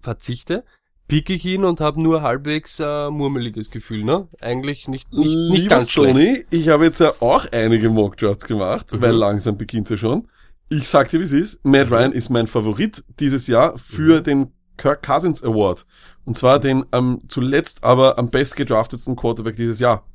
[0.00, 0.64] verzichte,
[1.08, 4.28] pick ich ihn und habe nur halbwegs äh, murmeliges Gefühl, ne?
[4.40, 6.14] Eigentlich nicht, nicht, nicht Lieber ganz schlecht.
[6.14, 9.00] Sony, ich habe jetzt ja auch einige Mockdrafts gemacht, Mhm.
[9.02, 10.28] weil langsam beginnt's ja schon.
[10.70, 11.64] Ich sag dir, wie es ist.
[11.64, 14.24] Matt Ryan ist mein Favorit dieses Jahr für Mhm.
[14.24, 15.84] den Kirk Cousins Award.
[16.24, 20.06] Und zwar den am zuletzt aber am best gedraftetsten Quarterback dieses Jahr.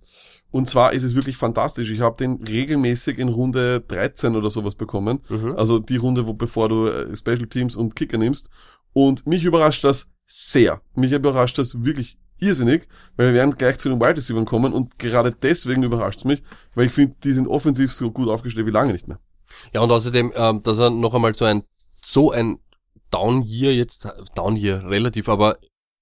[0.52, 1.92] Und zwar ist es wirklich fantastisch.
[1.92, 5.20] Ich habe den regelmäßig in Runde 13 oder sowas bekommen.
[5.30, 5.56] Mhm.
[5.56, 8.50] Also die Runde, wo bevor du äh, Special Teams und Kicker nimmst.
[8.94, 10.82] Und mich überrascht das sehr.
[10.96, 14.98] Mich überrascht das wirklich irrsinnig, weil wir werden gleich zu den Wide Receivers kommen und
[14.98, 16.42] gerade deswegen überrascht's mich,
[16.74, 19.20] weil ich finde, die sind offensiv so gut aufgestellt wie lange nicht mehr.
[19.74, 21.64] Ja, und außerdem, ähm, dass er noch einmal so ein,
[22.04, 22.60] so ein
[23.12, 25.58] Down Year jetzt, Down Year relativ, aber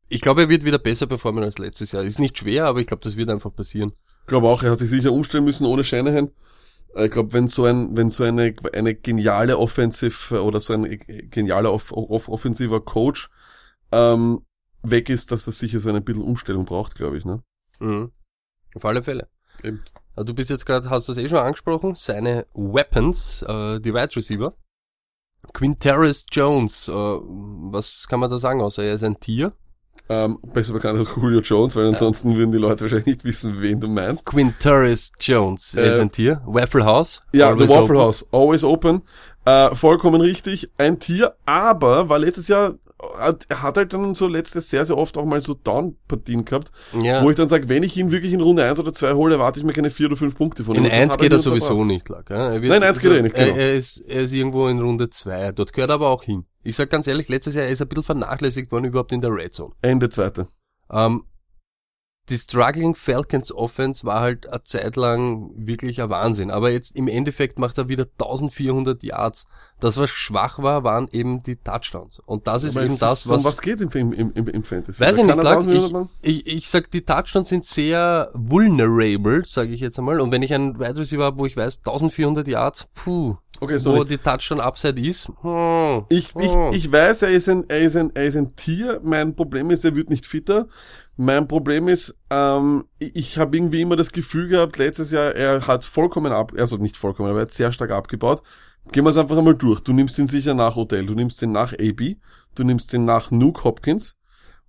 [0.09, 2.03] ich glaube, er wird wieder besser performen als letztes Jahr.
[2.03, 3.93] Ist nicht schwer, aber ich glaube, das wird einfach passieren.
[4.27, 6.31] Ich glaube auch, er hat sich sicher umstellen müssen ohne Shanahan.
[6.97, 10.83] Ich glaube, wenn so ein, wenn so eine, eine geniale Offensive äh, oder so ein
[10.83, 13.29] äh, genialer off, off, offensiver Coach
[13.93, 14.41] ähm,
[14.83, 17.23] weg ist, dass das sicher so eine bisschen Umstellung braucht, glaube ich.
[17.23, 17.41] Ne?
[17.79, 18.11] Mhm.
[18.75, 19.29] Auf alle Fälle.
[19.63, 19.81] Eben.
[20.17, 24.53] Du bist jetzt gerade, hast das eh schon angesprochen, seine Weapons, äh, die Wide Receiver.
[25.53, 29.53] Quinteris Jones, äh, was kann man da sagen, außer er ist ein Tier?
[30.09, 33.79] Ähm, besser bekannt als Julio Jones, weil ansonsten würden die Leute wahrscheinlich nicht wissen, wen
[33.81, 34.25] du meinst.
[34.25, 36.41] Quinteris Jones, er Äh, ist ein Tier.
[36.45, 37.21] Waffle House.
[37.33, 37.97] Ja, The Waffle open.
[37.97, 39.01] House, always open.
[39.45, 42.75] Äh, vollkommen richtig, ein Tier, aber war letztes Jahr,
[43.19, 46.71] hat- er hat halt dann so letztes sehr, sehr oft auch mal so Down-Partien gehabt,
[47.01, 47.23] Ja.
[47.23, 49.59] wo ich dann sage, wenn ich ihn wirklich in Runde 1 oder 2 hole, erwarte
[49.59, 50.79] ich mir keine 4 oder 5 Punkte von ihm.
[50.79, 52.09] In Und das 1 hat geht er sowieso nicht.
[52.09, 52.19] Ja?
[52.51, 53.47] Er wird, Nein, eins geht er nicht, genau.
[53.47, 55.51] Er, er, ist, er ist irgendwo in Runde 2.
[55.53, 56.45] Dort gehört er aber auch hin.
[56.67, 59.33] Ich sag ganz ehrlich, letztes Jahr ist er ein bisschen vernachlässigt worden überhaupt in der
[59.33, 59.73] Red Zone.
[59.81, 60.49] Ende zweite.
[60.91, 61.23] Ähm,
[62.29, 66.51] die Struggling Falcons Offense war halt eine Zeit lang wirklich ein Wahnsinn.
[66.51, 69.45] Aber jetzt im Endeffekt macht er wieder 1400 Yards.
[69.79, 72.19] Das, was schwach war, waren eben die Touchdowns.
[72.25, 73.45] Und das ist Aber eben das, ist- um was...
[73.45, 74.99] was geht im, im, im, im Fantasy?
[74.99, 75.37] Weiß ich nicht.
[75.37, 80.19] 1000 Ich, ich, ich sag, die Touchdowns sind sehr vulnerable, sage ich jetzt einmal.
[80.19, 83.77] Und wenn ich einen Wide Receiver habe, wo ich weiß, 1400 Yards, puh, Okay, wo
[83.79, 84.05] sorry.
[84.07, 86.73] die Touchdown Upside ist, hm, Ich, ich, hm.
[86.73, 88.99] ich weiß, er ist, ein, er, ist ein, er ist ein Tier.
[89.03, 90.67] Mein Problem ist, er wird nicht fitter.
[91.17, 95.83] Mein Problem ist, ähm, ich, habe irgendwie immer das Gefühl gehabt, letztes Jahr, er hat
[95.83, 98.43] vollkommen ab, also nicht vollkommen, aber er hat sehr stark abgebaut.
[98.91, 99.81] Gehen wir es einfach einmal durch.
[99.81, 102.17] Du nimmst ihn sicher nach Odell, du nimmst ihn nach AB,
[102.55, 104.15] du nimmst ihn nach Nuke Hopkins.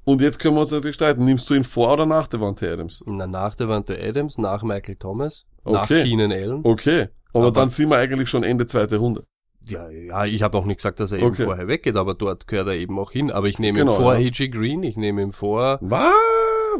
[0.04, 1.24] Und jetzt können wir uns natürlich streiten.
[1.26, 3.04] Nimmst du ihn vor oder nach Devante Adams?
[3.06, 6.02] Na, nach Devante Adams, nach Michael Thomas, nach Okay.
[6.02, 6.60] Keenan Allen.
[6.64, 7.08] Okay.
[7.34, 9.24] Aber, Aber- dann sind wir eigentlich schon Ende zweite Runde.
[9.68, 11.44] Ja, ja, ich habe auch nicht gesagt, dass er eben Okay.
[11.44, 13.30] vorher weggeht, aber dort gehört er eben auch hin.
[13.30, 14.26] Aber ich nehme Genau, ihn vor ja.
[14.26, 16.12] AJ Green, ich nehme ihn vor, Was?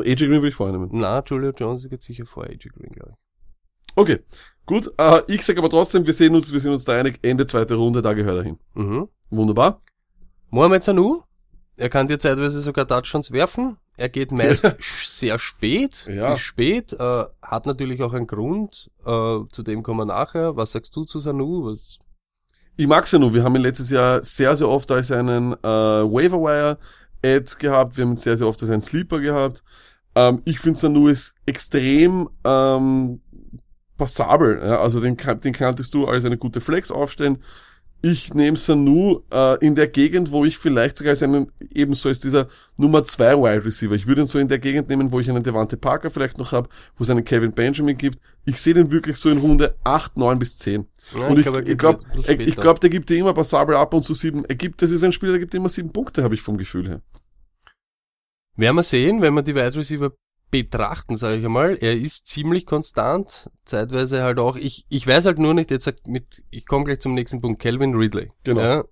[0.00, 0.88] AJ Green würde ich vornehmen.
[0.92, 3.24] na, Julio Jones geht sicher vor AJ Green, glaube ich.
[3.96, 4.18] Okay,
[4.66, 4.92] gut.
[4.96, 7.74] Äh, ich sage aber trotzdem, wir sehen uns, wir sind uns da einig, Ende zweite
[7.74, 8.58] Runde, da gehört er hin.
[8.74, 9.08] Mhm.
[9.30, 9.80] Wunderbar.
[10.50, 11.22] Mohamed Sanu,
[11.76, 13.76] er kann dir zeitweise sogar Touchdowns werfen.
[13.96, 14.64] Er geht meist
[15.04, 16.32] sehr spät, Ja.
[16.34, 20.54] ist spät, äh, hat natürlich auch einen Grund, äh, zu dem kommen wir nachher.
[20.56, 21.64] Was sagst du zu Sanu?
[21.66, 21.98] Was,
[22.80, 25.66] Ich mag's ja nur, wir haben ihn letztes Jahr sehr, sehr oft als einen äh,
[25.66, 29.64] Waiver-Wire-Ad gehabt, wir haben ihn sehr, sehr oft als einen Sleeper gehabt.
[30.14, 33.20] Ähm, ich finde Sanu ist extrem ähm,
[33.96, 34.60] passabel.
[34.62, 34.78] Ja?
[34.78, 37.42] Also den, den kanntest du als eine gute Flex aufstellen.
[38.00, 42.20] Ich nehme Sanu äh, in der Gegend, wo ich vielleicht sogar als einen, ebenso als
[42.20, 43.94] dieser Nummer 2 Wide Receiver.
[43.94, 46.52] Ich würde ihn so in der Gegend nehmen, wo ich einen Devante Parker vielleicht noch
[46.52, 48.20] habe, wo es einen Kevin Benjamin gibt.
[48.44, 50.86] Ich sehe den wirklich so in Runde 8, 9 bis 10.
[51.18, 54.04] Ja, und ich, er ich glaube, ich, glaub, der gibt dir immer passabel ab und
[54.04, 54.44] zu sieben.
[54.44, 56.56] Er gibt, das ist ein Spieler, der gibt dir immer sieben Punkte, habe ich vom
[56.56, 57.02] Gefühl her.
[58.56, 60.12] Werden wir sehen, wenn wir die Wide Receiver
[60.50, 61.76] betrachten, sage ich einmal.
[61.80, 64.56] Er ist ziemlich konstant, zeitweise halt auch.
[64.56, 67.60] Ich, ich weiß halt nur nicht, jetzt sagt mit, ich komme gleich zum nächsten Punkt,
[67.60, 68.28] Calvin Ridley.
[68.44, 68.60] Genau.
[68.60, 68.84] Ja,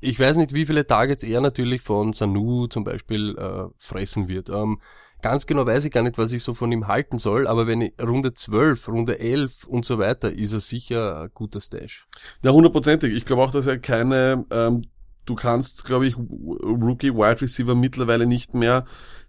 [0.00, 4.50] ich weiß nicht, wie viele Targets er natürlich von Sanu zum Beispiel äh, fressen wird.
[4.50, 4.80] Ähm,
[5.22, 7.80] ganz genau weiß ich gar nicht, was ich so von ihm halten soll, aber wenn
[7.80, 12.06] ich Runde 12, Runde 11 und so weiter, ist er sicher ein guter Stash.
[12.42, 13.14] Ja, hundertprozentig.
[13.14, 14.84] Ich glaube auch, dass er keine, ähm,
[15.24, 18.84] du kannst, glaube ich, Rookie Wide Receiver mittlerweile nicht mehr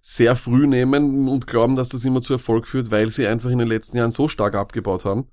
[0.08, 3.58] sehr früh nehmen und glauben, dass das immer zu Erfolg führt, weil sie einfach in
[3.58, 5.30] den letzten Jahren so stark abgebaut haben.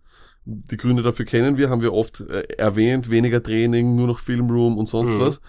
[0.47, 4.79] Die Gründe dafür kennen wir, haben wir oft äh, erwähnt, weniger Training, nur noch Filmroom
[4.79, 5.21] und sonst Mhm.
[5.21, 5.41] was.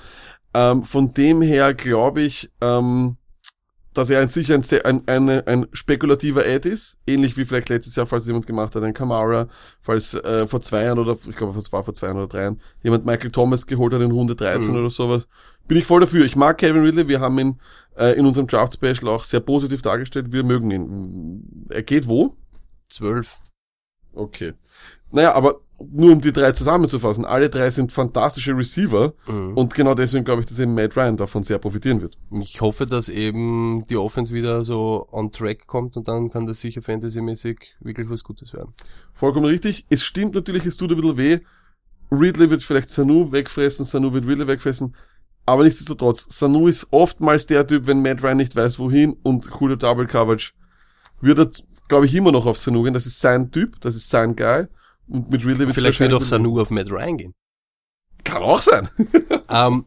[0.54, 3.16] Ähm, von dem her glaube ich, ähm,
[3.94, 7.96] dass er an sich ein, ein, eine, ein spekulativer Ad ist, ähnlich wie vielleicht letztes
[7.96, 9.48] Jahr, falls jemand gemacht hat, ein Kamara,
[9.82, 12.42] falls äh, vor zwei Jahren oder ich glaube, es war vor zwei Jahren oder drei
[12.42, 14.80] Jahren, jemand Michael Thomas geholt hat in Runde 13 Mhm.
[14.80, 15.28] oder sowas.
[15.68, 16.26] Bin ich voll dafür.
[16.26, 17.60] Ich mag Kevin Ridley, wir haben ihn
[17.98, 21.68] äh, in unserem Draft Special auch sehr positiv dargestellt, wir mögen ihn.
[21.70, 22.36] Er geht wo?
[22.90, 23.38] 12.
[24.14, 24.54] Okay.
[25.12, 29.58] Naja, aber nur um die drei zusammenzufassen, alle drei sind fantastische Receiver Mhm.
[29.58, 32.18] und genau deswegen glaube ich, dass eben Matt Ryan davon sehr profitieren wird.
[32.42, 36.62] Ich hoffe, dass eben die Offense wieder so on track kommt und dann kann das
[36.62, 38.74] sicher fantasymäßig wirklich was Gutes werden.
[39.14, 39.86] Vollkommen richtig.
[39.90, 41.40] Es stimmt natürlich, es tut ein bisschen weh.
[42.12, 44.96] Ridley wird vielleicht Sanu wegfressen, Sanu wird Ridley wegfressen.
[45.46, 49.76] Aber nichtsdestotrotz, Sanu ist oftmals der Typ, wenn Matt Ryan nicht weiß, wohin und Julio
[49.76, 50.54] Double Coverage,
[51.20, 51.52] wird er,
[51.90, 52.94] glaube ich, immer noch auf Sanu gehen.
[52.94, 54.68] Das ist sein Typ, das ist sein Guy.
[55.08, 57.34] Und mit Ridley wird Vielleicht wird auch Sanu auf Matt Ryan gehen.
[58.24, 58.88] Kann auch sein.
[59.50, 59.86] ähm,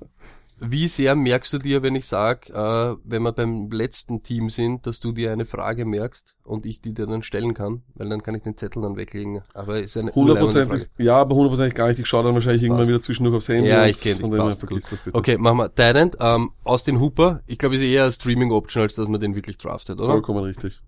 [0.58, 4.86] wie sehr merkst du dir, wenn ich sag, äh, wenn wir beim letzten Team sind,
[4.86, 8.22] dass du dir eine Frage merkst und ich die dir dann stellen kann, weil dann
[8.22, 9.42] kann ich den Zettel dann weglegen.
[9.52, 12.00] Aber ist eine Hundertprozentig, ja, aber hundertprozentig gar nicht.
[12.00, 12.90] Ich schaue dann wahrscheinlich irgendwann Passt.
[12.90, 13.68] wieder zwischendurch aufs Handy.
[13.68, 14.20] Ja, ich kenn dich.
[14.20, 15.18] Von dem her Passt, vergiss das bitte.
[15.18, 15.74] Okay, machen wir.
[15.74, 19.58] Tyrant, ähm, Austin Hooper, ich glaube, ist eher eine Streaming-Option, als dass man den wirklich
[19.58, 20.12] draftet, oder?
[20.12, 20.80] Vollkommen richtig.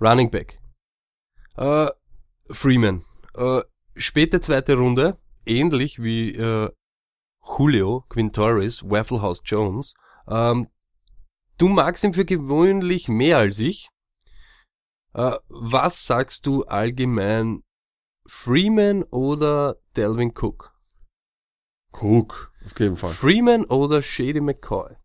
[0.00, 0.60] Running Back.
[1.56, 1.88] Äh,
[2.48, 3.02] Freeman.
[3.34, 3.62] Äh,
[3.96, 6.70] späte zweite Runde, ähnlich wie äh,
[7.42, 9.94] Julio Quintoris, Waffle House Jones.
[10.26, 10.68] Ähm,
[11.58, 13.88] du magst ihn für gewöhnlich mehr als ich.
[15.14, 17.62] Äh, was sagst du allgemein
[18.26, 20.72] Freeman oder Delvin Cook?
[21.92, 23.12] Cook, auf jeden Fall.
[23.12, 24.96] Freeman oder Shady McCoy?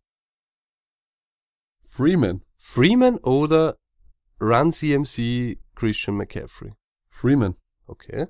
[1.82, 2.44] Freeman.
[2.58, 3.76] Freeman oder
[4.40, 6.74] Run CMC Christian McCaffrey?
[7.08, 7.56] Freeman.
[7.86, 8.26] Okay.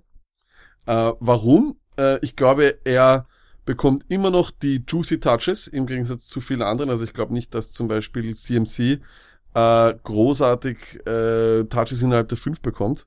[0.87, 1.81] Äh, warum?
[1.99, 3.27] Äh, ich glaube, er
[3.67, 6.89] bekommt immer noch die Juicy Touches im Gegensatz zu vielen anderen.
[6.89, 9.01] Also ich glaube nicht, dass zum Beispiel CMC
[9.55, 13.07] äh, großartig äh, Touches innerhalb der fünf bekommt.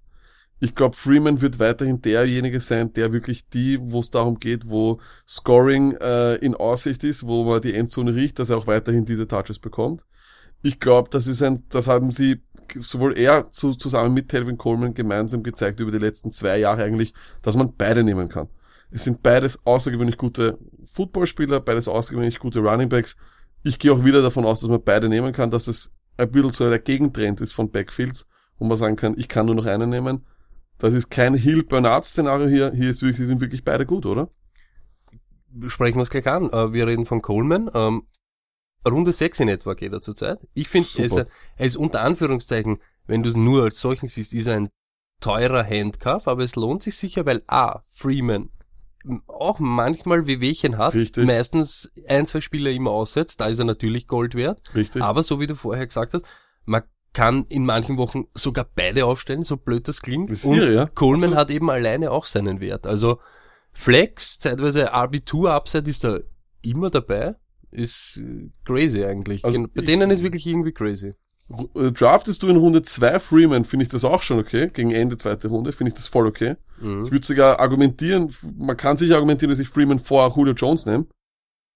[0.60, 5.00] Ich glaube, Freeman wird weiterhin derjenige sein, der wirklich die, wo es darum geht, wo
[5.26, 9.28] Scoring äh, in Aussicht ist, wo man die Endzone riecht, dass er auch weiterhin diese
[9.28, 10.06] Touches bekommt.
[10.62, 12.42] Ich glaube, das ist ein, das haben sie
[12.78, 17.14] sowohl er zu, zusammen mit Telvin Coleman gemeinsam gezeigt über die letzten zwei Jahre eigentlich,
[17.42, 18.50] dass man beide nehmen kann.
[18.92, 20.58] Es sind beides außergewöhnlich gute
[20.94, 23.16] Footballspieler, beides außergewöhnlich gute Runningbacks.
[23.64, 26.52] Ich gehe auch wieder davon aus, dass man beide nehmen kann, dass es ein bisschen
[26.52, 29.90] so der Gegentrend ist von Backfields, wo man sagen kann, ich kann nur noch einen
[29.90, 30.26] nehmen.
[30.80, 32.72] Das ist kein Hill-Bernard-Szenario hier.
[32.74, 34.30] Hier ist wirklich, sind wirklich beide gut, oder?
[35.68, 36.50] Sprechen wir es gleich an.
[36.52, 37.70] Äh, Wir reden von Coleman.
[37.74, 38.04] Ähm,
[38.88, 40.40] Runde 6 in etwa geht er zurzeit.
[40.54, 44.48] Ich finde, er, er ist unter Anführungszeichen, wenn du es nur als solchen siehst, ist
[44.48, 44.70] er ein
[45.20, 48.50] teurer Handcuff, aber es lohnt sich sicher, weil A, Freeman
[49.28, 51.26] auch manchmal Wehwehchen hat, Richtig.
[51.26, 54.74] meistens ein, zwei Spieler immer aussetzt, da ist er natürlich Gold wert.
[54.76, 55.02] Richtig.
[55.02, 56.26] Aber so wie du vorher gesagt hast,
[56.66, 60.32] man kann in manchen Wochen sogar beide aufstellen, so blöd das klingt.
[60.32, 60.86] Das Und irre, ja.
[60.86, 62.86] Coleman hat eben alleine auch seinen Wert.
[62.86, 63.20] Also
[63.72, 66.20] Flex, zeitweise RB2 Upside ist da
[66.62, 67.36] immer dabei.
[67.72, 69.46] Ist äh, crazy eigentlich.
[69.46, 71.14] Also Bei denen ist wirklich irgendwie crazy.
[71.76, 74.70] Äh, Draftest du in Runde 2 Freeman, finde ich das auch schon okay.
[74.74, 76.56] Gegen Ende zweite Runde finde ich das voll okay.
[76.80, 77.06] Mhm.
[77.06, 81.08] Ich würde sogar argumentieren, man kann sicher argumentieren, dass ich Freeman vor Julio Jones nehme.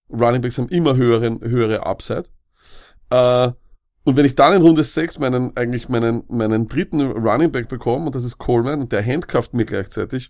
[0.10, 2.26] Runningbacks haben immer höheren, höhere Upside.
[3.10, 3.52] Äh,
[4.06, 8.16] und wenn ich dann in Runde 6 meinen, eigentlich meinen, meinen dritten Runningback bekomme, und
[8.16, 10.30] das ist Coleman, und der handcuffed mir gleichzeitig,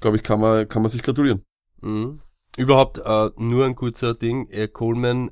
[0.00, 1.42] glaube ich, kann man, kann man sich gratulieren.
[1.80, 2.20] Mhm.
[2.56, 4.48] Überhaupt äh, nur ein kurzer Ding.
[4.50, 5.30] Äh, Coleman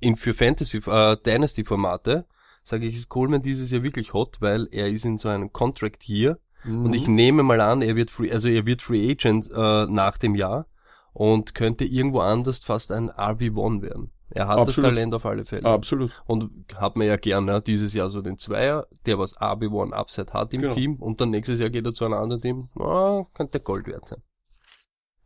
[0.00, 2.26] in für Fantasy äh, Dynasty Formate
[2.66, 6.02] sage ich ist Coleman dieses Jahr wirklich hot, weil er ist in so einem Contract
[6.02, 9.86] hier und ich nehme mal an, er wird free, also er wird Free Agent äh,
[9.86, 10.66] nach dem Jahr
[11.12, 14.10] und könnte irgendwo anders fast ein RB1 werden.
[14.30, 14.76] Er hat Absolut.
[14.78, 15.64] das Talent auf alle Fälle.
[15.64, 16.10] Absolut.
[16.26, 20.32] Und hat man ja gern, ja, dieses Jahr so den Zweier, der was RB1 Upside
[20.32, 20.74] hat im Genau.
[20.74, 22.68] Team und dann nächstes Jahr geht er zu einem anderen Team.
[22.74, 24.22] Na, könnte Gold wert sein.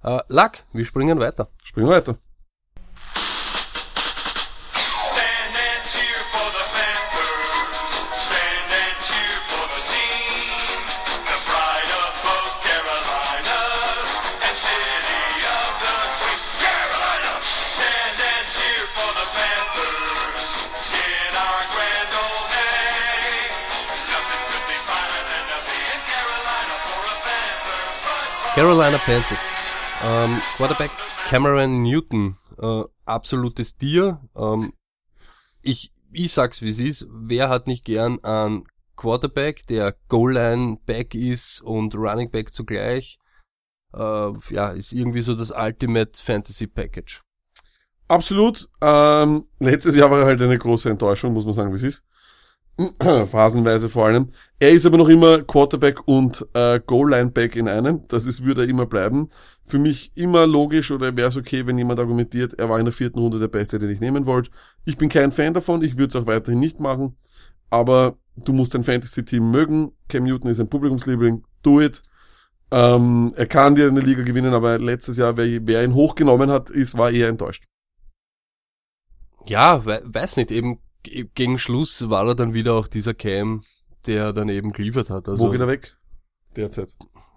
[0.03, 1.49] Äh, Luck, wir springen weiter.
[1.63, 2.19] Springen weiter.
[28.61, 29.73] Carolina Panthers.
[30.03, 30.91] Ähm, Quarterback
[31.25, 32.37] Cameron Newton.
[32.61, 34.21] Äh, absolutes Tier.
[34.37, 34.75] Ähm,
[35.63, 37.09] ich, ich sag's wie es ist.
[37.11, 38.65] Wer hat nicht gern einen
[38.97, 43.19] Quarterback, der Goal-Line-Back ist und Running Back zugleich?
[43.95, 47.23] Äh, ja, ist irgendwie so das Ultimate Fantasy Package.
[48.09, 48.69] Absolut.
[48.83, 52.05] Ähm, letztes Jahr war halt eine große Enttäuschung, muss man sagen, wie es ist.
[53.27, 54.33] Phasenweise vor allem.
[54.59, 58.07] Er ist aber noch immer Quarterback und äh, Goal-Line-Back in einem.
[58.09, 59.31] Das ist, würde er immer bleiben.
[59.65, 62.93] Für mich immer logisch oder wäre es okay, wenn jemand argumentiert, er war in der
[62.93, 64.51] vierten Runde der Beste, den ich nehmen wollte.
[64.85, 67.17] Ich bin kein Fan davon, ich würde es auch weiterhin nicht machen.
[67.69, 69.93] Aber du musst dein Fantasy-Team mögen.
[70.09, 71.45] Cam Newton ist ein Publikumsliebling.
[71.63, 72.03] Do it.
[72.71, 76.71] Ähm, er kann dir eine Liga gewinnen, aber letztes Jahr, wer, wer ihn hochgenommen hat,
[76.71, 77.65] ist, war eher enttäuscht.
[79.47, 83.63] Ja, we weiß nicht, eben gegen Schluss war er dann wieder auch dieser Cam,
[84.07, 85.29] der dann eben geliefert hat.
[85.29, 85.97] Also Wo geht er weg?
[86.57, 86.97] Derzeit.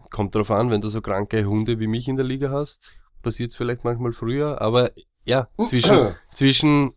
[0.10, 3.56] kommt drauf an, wenn du so kranke Hunde wie mich in der Liga hast, passiert's
[3.56, 4.92] vielleicht manchmal früher, aber
[5.24, 6.94] ja, zwischen, zwischen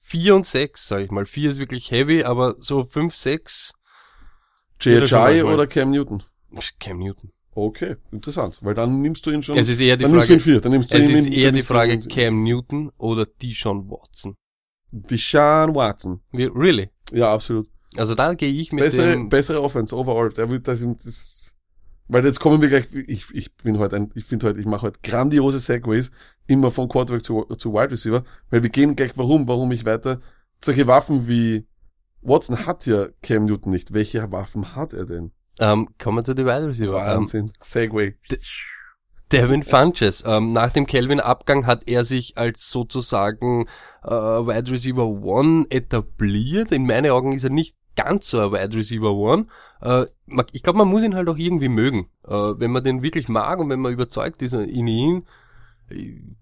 [0.00, 1.26] vier und sechs, sag ich mal.
[1.26, 3.74] Vier ist wirklich heavy, aber so fünf, sechs,
[4.80, 5.42] J.H.I.
[5.42, 6.22] oder Cam Newton?
[6.78, 7.32] Cam Newton.
[7.60, 8.58] Okay, interessant.
[8.62, 9.56] Weil dann nimmst du ihn schon.
[9.58, 10.60] Es ist eher die dann nimmst du ihn Frage, vier.
[10.60, 13.90] Dann nimmst du es ihn ist in- eher die Frage ihn- Cam Newton oder Deshaun
[13.90, 14.36] Watson.
[14.92, 16.20] Deshaun Watson.
[16.32, 16.90] Really?
[17.12, 17.68] Ja, absolut.
[17.96, 20.30] Also da gehe ich mit Bessere, dem, bessere Offense overall.
[20.30, 21.56] Der wird das, das
[22.06, 24.82] weil jetzt kommen wir gleich, ich, ich bin heute ein, ich finde heute, ich mache
[24.82, 26.10] heute grandiose Segways,
[26.46, 30.20] immer von Quarterback zu, zu Wide Receiver, weil wir gehen gleich, warum, warum ich weiter,
[30.64, 31.66] solche Waffen wie,
[32.22, 33.92] Watson hat ja Cam Newton nicht.
[33.92, 35.32] Welche Waffen hat er denn?
[35.58, 36.98] Ähm, kommen wir zu den Wide Receiver.
[36.98, 37.52] Ähm, Wahnsinn.
[37.60, 38.14] Segway.
[39.32, 40.24] Devin Funches.
[40.26, 43.66] Ähm, nach dem Kelvin-Abgang hat er sich als sozusagen
[44.02, 46.72] äh, Wide Receiver One etabliert.
[46.72, 49.46] In meinen Augen ist er nicht ganz so ein Wide Receiver One.
[49.82, 50.06] Äh,
[50.52, 52.08] ich glaube, man muss ihn halt auch irgendwie mögen.
[52.26, 55.26] Äh, wenn man den wirklich mag und wenn man überzeugt ist in ihn,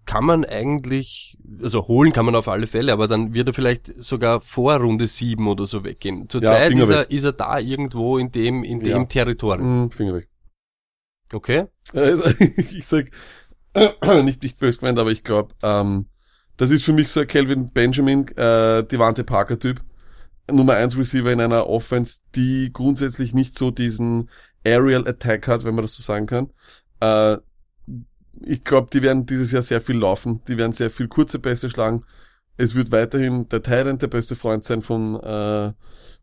[0.05, 3.87] kann man eigentlich, also holen kann man auf alle Fälle, aber dann wird er vielleicht
[4.03, 6.29] sogar vor Runde 7 oder so weggehen.
[6.29, 7.11] Zurzeit Finger ist, er, weg.
[7.11, 9.05] ist er da irgendwo in dem, in dem Ja.
[9.05, 9.85] Territorium.
[9.87, 10.29] Mm, Finger weg.
[11.33, 11.67] Okay?
[11.93, 12.25] Also,
[12.57, 13.11] ich sag,
[14.25, 16.07] nicht, nicht böse gemeint, aber ich glaube, ähm,
[16.57, 19.83] das ist für mich so ein Calvin Benjamin, äh, Devante Parker Typ.
[20.51, 24.31] Nummer 1 Receiver in einer Offense, die grundsätzlich nicht so diesen
[24.65, 26.51] Aerial Attack hat, wenn man das so sagen kann.
[27.01, 27.39] Äh,
[28.43, 30.43] ich glaube, die werden dieses Jahr sehr viel laufen.
[30.49, 32.05] Die werden sehr viel kurze Pässe schlagen.
[32.57, 35.73] Es wird weiterhin der Tyrant der beste Freund sein von, äh,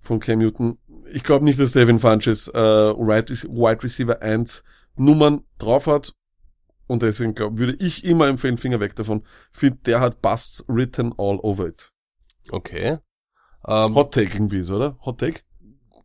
[0.02, 0.78] von Cam Newton.
[1.12, 4.63] Ich glaube nicht, dass Devin Funches äh, Wide Receiver 1
[4.95, 6.13] Nummern drauf hat.
[6.88, 9.23] Und deswegen glaub, würde ich immer empfehlen, Finger weg davon.
[9.52, 11.91] Find, der hat Busts written all over it.
[12.49, 12.97] Okay.
[13.65, 14.97] Ähm, Hot Take irgendwie ist, oder?
[15.06, 15.41] Hot Take?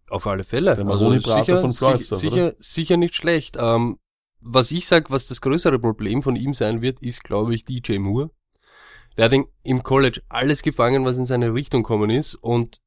[0.09, 0.75] Auf alle Fälle.
[0.77, 3.57] Der Maroni Prater sicher, von sicher, Floridsdorf, sicher, sicher nicht schlecht.
[3.59, 3.99] Ähm,
[4.40, 7.98] was ich sag, was das größere Problem von ihm sein wird, ist, glaube ich, DJ
[7.98, 8.31] Moore.
[9.16, 12.35] Der hat im College alles gefangen, was in seine Richtung kommen ist.
[12.37, 12.81] Und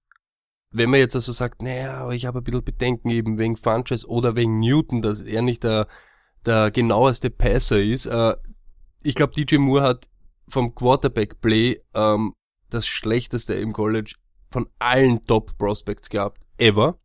[0.71, 4.07] wenn man jetzt also sagt, naja, aber ich habe ein bisschen Bedenken eben wegen Funches
[4.07, 5.87] oder wegen Newton, dass er nicht der,
[6.45, 8.05] der genaueste Passer ist.
[8.05, 8.35] Äh,
[9.03, 10.07] ich glaube, DJ Moore hat
[10.47, 12.33] vom Quarterback-Play ähm,
[12.69, 14.15] das schlechteste im College
[14.49, 16.97] von allen Top-Prospects gehabt, ever.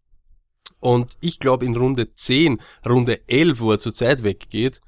[0.81, 4.81] Und ich glaube, in Runde 10, Runde 11, wo er zurzeit weggeht,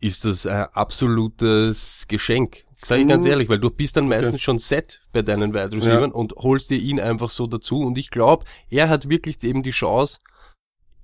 [0.00, 2.64] ist das ein absolutes Geschenk.
[2.78, 3.30] Sag ich ganz Mhm.
[3.30, 6.78] ehrlich, weil du bist dann meistens schon set bei deinen Wide Receivers und holst dir
[6.78, 7.82] ihn einfach so dazu.
[7.82, 10.20] Und ich glaube, er hat wirklich eben die Chance,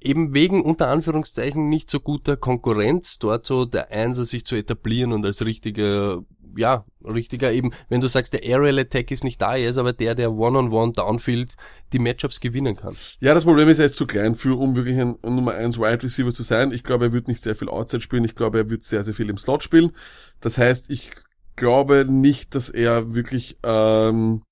[0.00, 5.12] eben wegen unter Anführungszeichen nicht so guter Konkurrenz dort so der Einser sich zu etablieren
[5.12, 6.22] und als richtiger,
[6.56, 9.92] ja, richtiger eben, wenn du sagst, der Aerial Attack ist nicht da, er ist aber
[9.92, 11.54] der, der One-on-One Downfield
[11.92, 12.96] die Matchups gewinnen kann.
[13.20, 16.02] Ja, das Problem ist, er ist zu klein für, um wirklich ein Nummer 1 Wide
[16.02, 16.72] Receiver zu sein.
[16.72, 18.24] Ich glaube, er wird nicht sehr viel Outside spielen.
[18.24, 19.92] Ich glaube, er wird sehr, sehr viel im Slot spielen.
[20.40, 21.10] Das heißt, ich
[21.56, 24.42] glaube nicht, dass er wirklich ähm,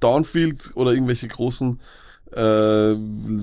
[0.00, 1.80] Downfield oder irgendwelche großen
[2.32, 2.96] äh,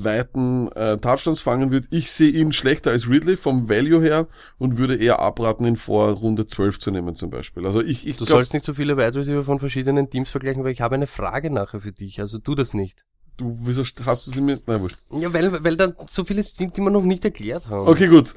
[0.04, 1.86] weiten äh, Touchdowns fangen wird.
[1.92, 6.10] Ich sehe ihn schlechter als Ridley vom Value her und würde eher abraten, ihn vor
[6.12, 7.66] Runde 12 zu nehmen zum Beispiel.
[7.66, 10.64] Also ich, ich Du glaub, sollst nicht so viele Wide Receiver von verschiedenen Teams vergleichen,
[10.64, 13.06] weil ich habe eine Frage nachher für dich, also tu das nicht.
[13.40, 14.60] Du, wieso st- hast du sie mir?
[14.68, 14.98] Nein, wurscht.
[15.12, 17.88] Ja, weil, weil da so viele sind, die wir noch nicht erklärt haben.
[17.88, 18.28] Okay, gut.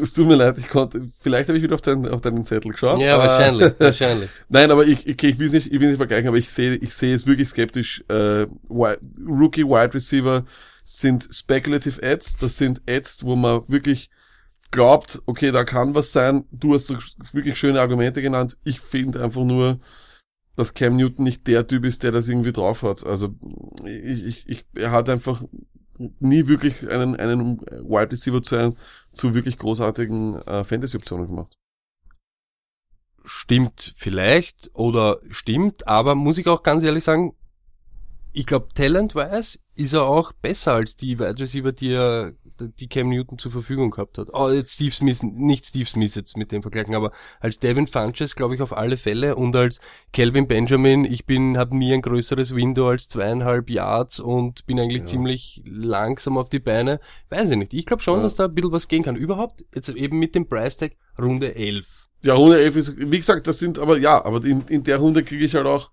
[0.00, 2.72] Es tut mir leid, ich konnte, vielleicht habe ich wieder auf deinen, auf deinen Zettel
[2.72, 2.98] geschaut.
[3.00, 4.30] Ja, Äh, wahrscheinlich, wahrscheinlich.
[4.48, 6.74] Nein, aber ich, okay, ich will es nicht, ich will nicht vergleichen, aber ich sehe,
[6.76, 8.04] ich sehe es wirklich skeptisch.
[8.08, 10.44] Äh, Rookie Wide Receiver
[10.84, 12.36] sind speculative Ads.
[12.38, 14.10] Das sind Ads, wo man wirklich
[14.70, 16.44] glaubt, okay, da kann was sein.
[16.52, 16.94] Du hast
[17.32, 18.56] wirklich schöne Argumente genannt.
[18.64, 19.80] Ich finde einfach nur,
[20.56, 23.04] dass Cam Newton nicht der Typ ist, der das irgendwie drauf hat.
[23.04, 23.34] Also
[23.84, 25.42] ich, ich, ich, er hat einfach
[26.18, 28.76] nie wirklich einen, einen Wide Receiver zu, einem,
[29.12, 31.56] zu wirklich großartigen äh, Fantasy-Optionen gemacht.
[33.24, 37.34] Stimmt vielleicht oder stimmt, aber muss ich auch ganz ehrlich sagen,
[38.32, 42.32] ich glaube, talent-wise ist er auch besser als die Wide Receiver, die er,
[42.68, 44.28] die Cam Newton zur Verfügung gehabt hat.
[44.32, 48.36] Oh, jetzt Steve Smith, nicht Steve Smith jetzt mit dem vergleichen, aber als Devin Funches
[48.36, 49.80] glaube ich auf alle Fälle und als
[50.12, 55.00] Calvin Benjamin, ich bin, habe nie ein größeres Window als zweieinhalb Yards und bin eigentlich
[55.02, 55.06] Ja.
[55.06, 57.00] ziemlich langsam auf die Beine.
[57.30, 57.72] Weiß ich nicht.
[57.74, 58.22] Ich glaube schon, Ja.
[58.22, 59.16] dass da ein bisschen was gehen kann.
[59.16, 62.08] Überhaupt, jetzt eben mit dem Price Tag Runde 11.
[62.22, 65.24] Ja, Runde 11 ist, wie gesagt, das sind aber, ja, aber in, in der Runde
[65.24, 65.90] kriege ich halt auch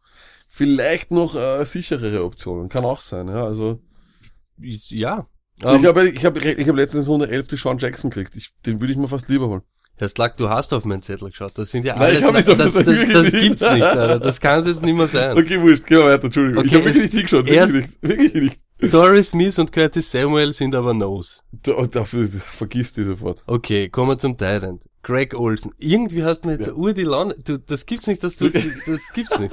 [0.50, 2.70] vielleicht noch äh, sicherere Optionen.
[2.70, 3.80] Kann auch sein, ja, also.
[4.60, 5.28] Ist, ja.
[5.60, 8.36] Ich Ähm, habe ich hab, ich hab letztens Runde 11 die Sean Jackson gekriegt.
[8.36, 9.62] Ich, den würde ich mir fast lieber holen.
[10.00, 11.54] Herr Slack, du hast auf meinen Zettel geschaut.
[11.58, 14.20] Das sind ja Nein, alles, ich hab nicht das, das das, das gibt's nicht, Alter.
[14.20, 15.36] Das kann es jetzt nicht mehr sein.
[15.38, 16.64] Okay, wurscht, gehen wir weiter, Entschuldigung.
[16.66, 18.04] ich Okay, habe wirklich nicht hingeschaut, erst- wirklich nicht.
[18.20, 18.34] Wirklich
[18.80, 18.94] nicht.
[18.94, 21.40] Doris Smith und Curtis Samuel sind aber Nose.
[21.64, 23.42] Da, dafür, vergiss die sofort.
[23.48, 24.84] Okay, kommen wir zum Tyrant.
[25.02, 25.72] Greg Olsen.
[25.80, 26.74] Irgendwie hast du mir jetzt Ja.
[26.74, 27.34] ur die Laune.
[27.44, 29.52] Du, das gibt's nicht, dass du, das gibt's nicht.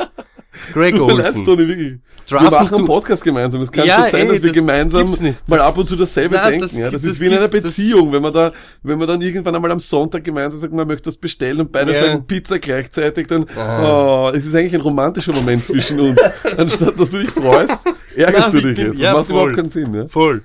[0.72, 1.44] Greg mir leid, Olsen.
[1.44, 1.88] Tony, wirklich.
[2.26, 3.60] Wir Draften machen einen Podcast gemeinsam.
[3.60, 5.14] Es kann Ja, schon sein, ey, dass wir das gemeinsam
[5.46, 6.60] mal ab und zu dasselbe Nein, denken.
[6.68, 8.52] das ja, das gibt- ist wie in einer das das- Beziehung, wenn man da,
[8.82, 11.92] wenn man dann irgendwann einmal am Sonntag gemeinsam sagt, man möchte das bestellen und beide
[11.92, 12.00] Ja.
[12.00, 16.18] sagen Pizza gleichzeitig, dann, oh, es ist eigentlich ein romantischer Moment zwischen uns.
[16.56, 17.82] Anstatt dass du dich freust,
[18.16, 18.94] ärgerst Nein, du dich wirklich, jetzt.
[18.94, 19.34] Das ja, macht voll.
[19.36, 20.08] überhaupt keinen Sinn, ja.
[20.08, 20.42] Voll.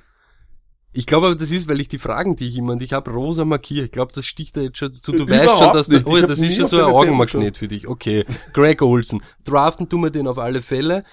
[0.92, 3.10] Ich glaube aber, das ist, weil ich die Fragen, die ich immer, und ich habe
[3.12, 3.86] rosa markiert.
[3.86, 6.04] Ich glaube, das sticht da jetzt schon, du, du weißt schon, dass nicht.
[6.04, 7.86] das, oh, ja, das ist schon so ein Augenmagnet für dich.
[7.86, 8.24] Okay.
[8.52, 9.22] Greg Olsen.
[9.44, 11.04] Draften tun wir den auf alle Fälle.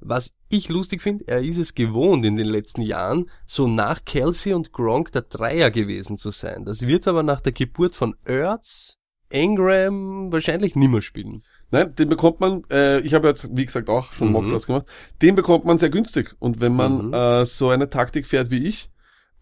[0.00, 4.54] Was ich lustig finde, er ist es gewohnt in den letzten Jahren, so nach Kelsey
[4.54, 6.64] und Gronk der Dreier gewesen zu sein.
[6.64, 8.96] Das wird aber nach der Geburt von Ertz,
[9.28, 11.42] Ingram wahrscheinlich nimmer spielen.
[11.70, 14.32] Nein, den bekommt man, äh, ich habe jetzt, wie gesagt, auch schon Mhm.
[14.32, 14.86] Mockdrafts gemacht,
[15.22, 16.34] den bekommt man sehr günstig.
[16.38, 17.14] Und wenn man Mhm.
[17.14, 18.90] äh, so eine Taktik fährt wie ich,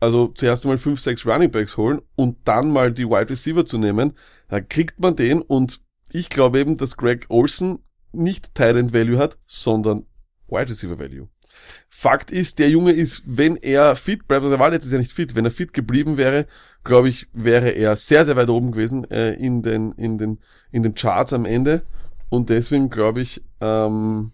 [0.01, 3.79] also zuerst einmal fünf, sechs Running Backs holen und dann mal die Wide Receiver zu
[3.79, 4.13] nehmen,
[4.49, 5.81] dann kriegt man den und
[6.13, 7.81] ich glaube eben, dass Greg Olsen
[8.13, 10.07] nicht End Value hat, sondern
[10.49, 11.29] Wide Receiver Value.
[11.89, 15.13] Fakt ist, der Junge ist, wenn er fit bleibt, und er war letztes Jahr nicht
[15.13, 16.47] fit, wenn er fit geblieben wäre,
[16.85, 20.39] glaube ich, wäre er sehr, sehr weit oben gewesen äh, in, den, in, den,
[20.71, 21.83] in den Charts am Ende.
[22.29, 24.33] Und deswegen glaube ich, ähm,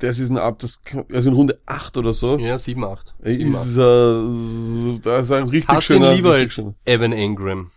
[0.00, 0.80] das ist ein Ab, das,
[1.12, 3.14] also in Runde 8 oder so, Ja, 7, 8.
[3.22, 6.14] äh, 7, ist, äh, da ist ein richtig Hast du ihn schöner.
[6.14, 6.74] lieber richtig als schöner.
[6.84, 7.70] Evan Ingram?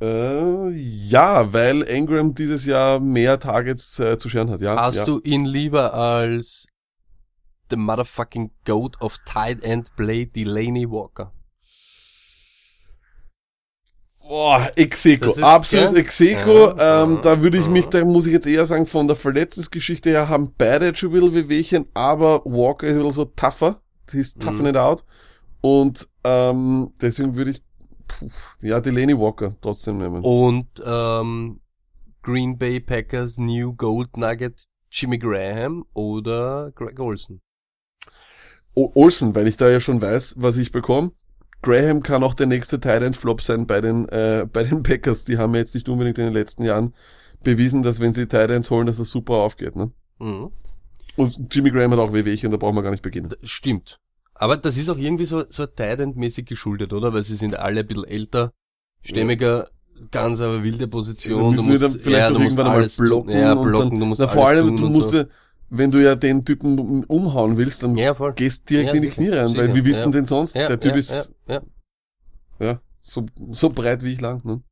[0.00, 4.60] Äh, ja, weil Ingram dieses Jahr mehr Targets äh, zu scheren hat.
[4.60, 5.04] Ja, Hast ja.
[5.04, 6.66] du ihn lieber als
[7.70, 11.32] the motherfucking goat of tight end play, Delaney Walker?
[14.26, 15.96] Boah, Execo, absolut?
[15.96, 16.68] Execo.
[16.76, 17.90] Ja, ähm, ja, da würde ich mich, ja.
[17.90, 21.12] da muss ich jetzt eher sagen, von der Verletzungsgeschichte her haben beide jetzt schon ein
[21.12, 23.80] bisschen Wehwehchen, aber Walker ist ein bisschen so tougher.
[24.10, 24.66] He's toughen Mhm.
[24.68, 25.04] it out.
[25.60, 27.62] Und ähm, deswegen würde ich,
[28.08, 28.28] puh,
[28.62, 30.22] ja, Delaney Walker trotzdem nehmen.
[30.22, 31.60] Und ähm,
[32.22, 37.40] Green Bay Packers New Gold Nugget Jimmy Graham oder Greg Olson?
[38.74, 41.12] O Olsen, weil ich da ja schon weiß, was ich bekomme.
[41.64, 45.24] Graham kann auch der nächste Tyrant Flop sein bei den, äh, bei den Packers.
[45.24, 46.92] Die haben ja jetzt nicht unbedingt in den letzten Jahren
[47.42, 49.90] bewiesen, dass wenn sie Tyrants holen, dass das super aufgeht, ne?
[50.18, 50.50] Mhm.
[51.16, 53.34] Und Jimmy Graham hat auch Wehwehchen, da brauchen wir gar nicht beginnen.
[53.42, 53.98] Stimmt.
[54.34, 57.12] Aber das ist auch irgendwie so, so Tight-End-mäßig geschuldet, oder?
[57.12, 58.52] Weil sie sind alle ein bisschen älter,
[59.00, 59.68] stämmiger,
[60.10, 61.54] ganz aber wilde Da Position.
[61.54, 63.30] müssen wir dann vielleicht du doch irgendwann einmal blocken.
[63.30, 65.24] Ja, und blocken, dann, du musst na, vor allem, du und musst, so.
[65.70, 69.22] Wenn du ja den Typen umhauen willst, dann Ja, gehst direkt Ja, in die sicher,
[69.22, 70.10] Knie rein, sicher, weil wie wissen ja.
[70.10, 70.54] denn sonst?
[70.54, 74.62] Der Typ ist, ja, so, so breit wie ich lang, ne?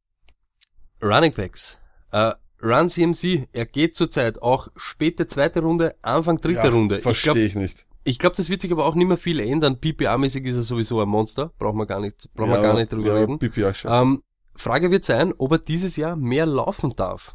[1.03, 1.79] Running Backs.
[2.13, 2.33] Äh,
[2.63, 6.99] Run CMC, er geht zurzeit auch späte zweite Runde, Anfang dritte Runde.
[6.99, 7.87] Ich Verstehe glaube, ich nicht.
[8.05, 9.81] ich glaub, das wird sich aber auch nicht mehr viel ändern.
[9.81, 11.53] PPA-mäßig ist er sowieso ein Monster.
[11.59, 13.39] Brauchen wir gar nicht, brauchen wir ja, gar nicht drüber reden.
[13.39, 13.73] PPA.
[14.01, 14.23] Ähm,
[14.55, 17.35] Frage wird sein, ob er dieses Jahr mehr laufen darf.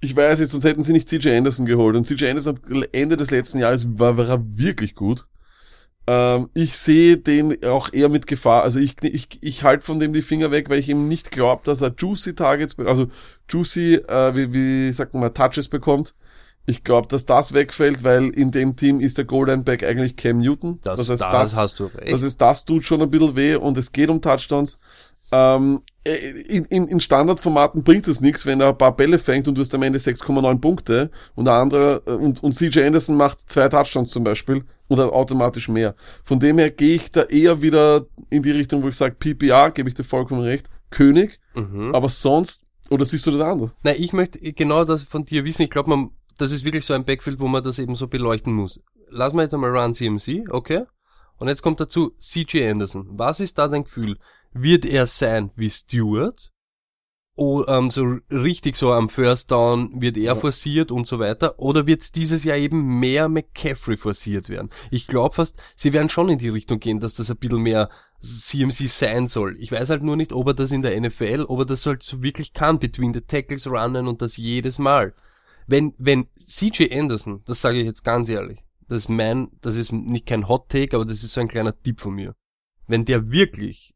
[0.00, 1.96] Ich weiß jetzt, sonst hätten sie nicht CJ Anderson geholt.
[1.96, 2.58] Und CJ Anderson
[2.92, 5.26] Ende des letzten Jahres war, war er wirklich gut.
[6.06, 8.62] Ähm, ich sehe den auch eher mit Gefahr.
[8.62, 11.62] Also ich, ich, ich halte von dem die Finger weg, weil ich ihm nicht glaube,
[11.64, 13.08] dass er Juicy Targets, also
[13.48, 16.14] Juicy, äh, wie, wie sagt man Touches bekommt.
[16.68, 20.38] Ich glaube, dass das wegfällt, weil in dem Team ist der Golden Back eigentlich Cam
[20.38, 20.80] Newton.
[20.82, 22.12] Das, heißt, das, hast du recht.
[22.12, 24.76] das ist, das tut schon ein bisschen weh und es geht um Touchdowns.
[25.32, 29.56] Ähm, in, in, in Standardformaten bringt es nichts, wenn er ein paar Bälle fängt und
[29.56, 33.50] du hast am Ende 6,9 Punkte und der andere äh, und, und CJ Anderson macht
[33.50, 35.96] zwei Touchdowns zum Beispiel oder automatisch mehr.
[36.22, 39.70] Von dem her gehe ich da eher wieder in die Richtung, wo ich sage, PPA,
[39.70, 41.92] gebe ich dir vollkommen recht, König, mhm.
[41.92, 43.74] aber sonst, oder siehst du das anders?
[43.82, 45.62] Nein, ich möchte genau das von dir wissen.
[45.62, 48.52] Ich glaube, man, das ist wirklich so ein Backfield, wo man das eben so beleuchten
[48.52, 48.80] muss.
[49.08, 50.84] Lass mal jetzt einmal Run CMC, okay?
[51.38, 53.06] Und jetzt kommt dazu CJ Anderson.
[53.10, 54.18] Was ist da dein Gefühl?
[54.58, 56.50] Wird er sein wie Stewart?
[57.38, 60.34] O, ähm, so richtig so am First Down wird er Ja.
[60.34, 61.58] forciert und so weiter?
[61.58, 64.70] Oder wird es dieses Jahr eben mehr McCaffrey forciert werden?
[64.90, 67.90] Ich glaube fast, sie werden schon in die Richtung gehen, dass das ein bisschen mehr
[68.22, 69.56] CMC sein soll.
[69.58, 72.02] Ich weiß halt nur nicht, ob er das in der NFL, ob er das halt
[72.02, 75.14] so wirklich kann, between the tackles runnen und das jedes Mal.
[75.66, 79.92] Wenn, wenn CJ Anderson, das sage ich jetzt ganz ehrlich, das ist mein, das ist
[79.92, 82.34] nicht kein Hot Take, aber das ist so ein kleiner Tipp von mir.
[82.86, 83.92] Wenn der wirklich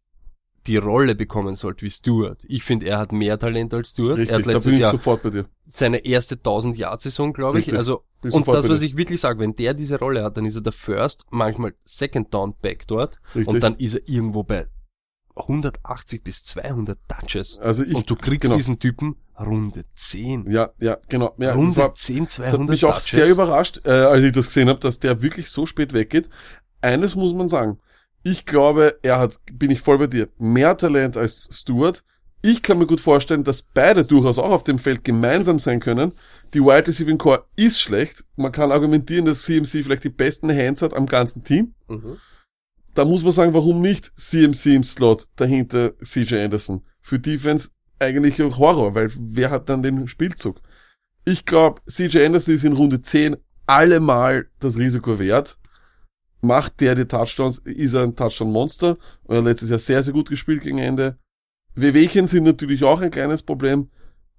[0.66, 4.18] die Rolle bekommen sollte wie Stewart, ich finde, er hat mehr Talent als Stewart.
[4.18, 5.46] er Richtig, hat da bin letztes Jahr sofort bei dir.
[5.64, 7.66] seine erste 1000 Yard Saison, glaube ich.
[7.66, 7.78] Richtig.
[7.78, 10.60] Also und das, was ich wirklich sage, wenn der diese Rolle hat, dann ist er
[10.60, 13.48] der First, manchmal Second Down Back dort Richtig.
[13.48, 14.66] und dann ist er irgendwo bei
[15.36, 17.58] 180 bis 200 Touches.
[17.58, 18.56] Also ich, und du kriegst genau.
[18.56, 20.50] diesen Typen Runde 10.
[20.50, 21.34] ja, ja, genau.
[21.38, 23.10] Ja, Runde war, 10, Das hat 200 mich auch Touches.
[23.10, 26.28] sehr überrascht, äh, als ich das gesehen habe, dass der wirklich so spät weggeht.
[26.82, 27.78] Eines muss man sagen.
[28.22, 32.04] Ich glaube, er hat, bin ich voll bei dir, mehr Talent als Stewart.
[32.42, 36.12] Ich kann mir gut vorstellen, dass beide durchaus auch auf dem Feld gemeinsam sein können.
[36.54, 38.24] Die Wide Receiving Core ist schlecht.
[38.36, 41.74] Man kann argumentieren, dass CMC vielleicht die besten Hands hat am ganzen Team.
[41.88, 42.16] Mhm.
[42.94, 46.82] Da muss man sagen, warum nicht CMC im Slot dahinter CJ Anderson?
[47.02, 50.60] Für Defense eigentlich ein Horror, weil wer hat dann den Spielzug?
[51.24, 55.58] Ich glaube, CJ Anderson ist in Runde 10 allemal das Risiko wert.
[56.40, 58.96] Macht der die Touchdowns, ist er ein Touchdown-Monster.
[59.24, 61.18] Und er hat letztes Jahr sehr, sehr gut gespielt gegen Ende.
[61.74, 63.90] Wehwehchen sind natürlich auch ein kleines Problem.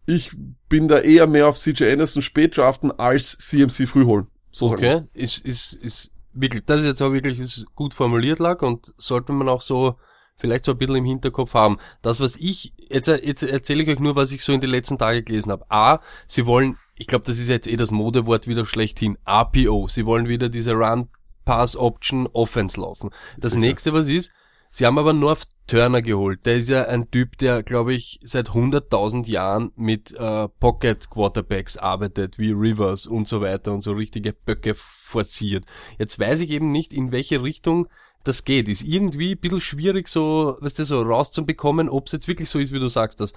[0.05, 0.31] Ich
[0.67, 4.27] bin da eher mehr auf CJ Anderson spät draften als CMC früh holen.
[4.51, 4.71] So.
[4.71, 8.93] Okay, ist, ist, ist wirklich, das ist jetzt auch wirklich ist gut formuliert lag und
[8.97, 9.97] sollte man auch so
[10.37, 11.77] vielleicht so ein bisschen im Hinterkopf haben.
[12.01, 14.97] Das, was ich, jetzt, jetzt erzähle ich euch nur, was ich so in den letzten
[14.97, 15.65] Tagen gelesen habe.
[15.69, 19.87] A, sie wollen, ich glaube, das ist jetzt eh das Modewort wieder schlechthin, APO.
[19.87, 21.09] Sie wollen wieder diese Run
[21.45, 23.11] Pass Option Offense laufen.
[23.37, 24.31] Das nächste, was ist,
[24.69, 26.45] sie haben aber North Turner geholt.
[26.45, 31.77] Der ist ja ein Typ, der, glaube ich, seit 100.000 Jahren mit äh, Pocket Quarterbacks
[31.77, 35.65] arbeitet, wie Rivers und so weiter und so richtige Böcke forciert.
[35.97, 37.87] Jetzt weiß ich eben nicht, in welche Richtung
[38.23, 38.67] das geht.
[38.67, 42.59] Ist irgendwie ein bisschen schwierig so, weißt du, so rauszubekommen, ob es jetzt wirklich so
[42.59, 43.33] ist, wie du sagst, dass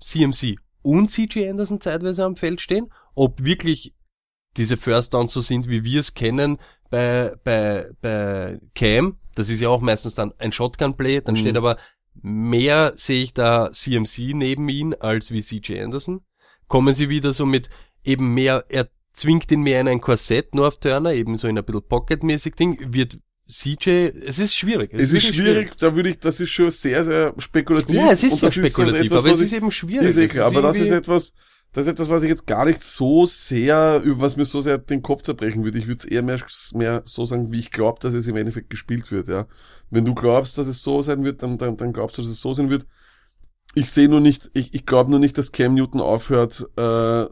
[0.00, 3.94] CMC und CJ Anderson zeitweise am Feld stehen, ob wirklich
[4.56, 6.58] diese First Downs so sind, wie wir es kennen
[6.90, 9.18] bei, bei, bei Cam.
[9.34, 11.76] Das ist ja auch meistens dann ein Shotgun-Play, dann steht aber
[12.20, 16.22] mehr sehe ich da CMC neben ihn als wie CJ Anderson.
[16.66, 17.70] Kommen sie wieder so mit
[18.04, 21.64] eben mehr, er zwingt ihn mehr in ein Korsett, North Turner, eben so in ein
[21.64, 23.18] bisschen Pocket-mäßig Ding, wird
[23.48, 24.90] CJ, es ist schwierig.
[24.92, 27.94] Es ist wirklich schwierig, da würde ich, das ist schon sehr, sehr spekulativ.
[27.94, 30.10] Ja, es ist so spekulativ, etwas, aber es ist eben schwierig.
[30.10, 31.32] Ist eh Es klar, aber das ist etwas,
[31.72, 34.78] das ist etwas, was ich jetzt gar nicht so sehr, über was mir so sehr
[34.78, 35.78] den Kopf zerbrechen würde.
[35.78, 36.40] Ich würde es eher mehr,
[36.72, 39.46] mehr so sagen, wie ich glaube, dass es im Endeffekt gespielt wird, ja.
[39.90, 42.40] Wenn du glaubst, dass es so sein wird, dann, dann, dann glaubst du, dass es
[42.40, 42.86] so sein wird.
[43.74, 47.26] Ich sehe nur nicht, ich, ich glaube nur nicht, dass Cam Newton aufhört, äh,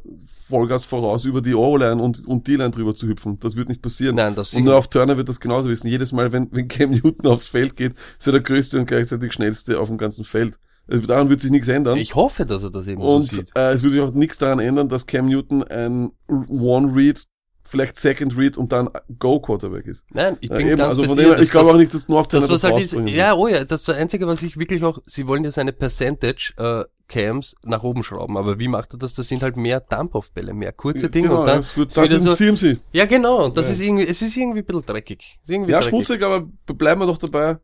[0.48, 3.40] Vollgas voraus über die O-Line und, und D-Line drüber zu hüpfen.
[3.40, 4.16] Das wird nicht passieren.
[4.16, 5.88] Nein, das Und nur auf Turner wird das genauso wissen.
[5.88, 9.32] Jedes Mal, wenn, wenn Cam Newton aufs Feld geht, ist er der größte und gleichzeitig
[9.32, 10.58] schnellste auf dem ganzen Feld.
[10.88, 11.96] Daran wird sich nichts ändern.
[11.98, 13.50] Ich hoffe, dass er das eben und so sieht.
[13.56, 16.12] äh, es würde sich auch nichts daran ändern, dass Cam Newton ein
[16.48, 17.24] One-Read,
[17.64, 20.04] vielleicht Second-Read und dann Go-Quarterback ist.
[20.12, 21.78] Nein, ich Ja, bin eben, ganz also von dir, dem dass ich glaube das- auch
[21.78, 23.08] nicht, dass North Das, was halt ist, wird.
[23.08, 25.72] ja, oh ja, das ist das Einzige, was ich wirklich auch, sie wollen ja seine
[25.72, 29.14] Percentage, äh, Cams nach oben schrauben, aber wie macht er das?
[29.14, 32.16] Das sind halt mehr Dump-Off-Bälle, mehr kurze Dinge genau, und dann das, wird, das wieder
[32.16, 32.78] ist so, CMC.
[32.92, 33.72] ja genau, und das Ja.
[33.74, 35.38] ist irgendwie, es ist irgendwie ein bisschen dreckig.
[35.48, 35.90] Irgendwie Ja, dreckig.
[35.90, 37.58] schmutzig, aber bleiben wir doch dabei.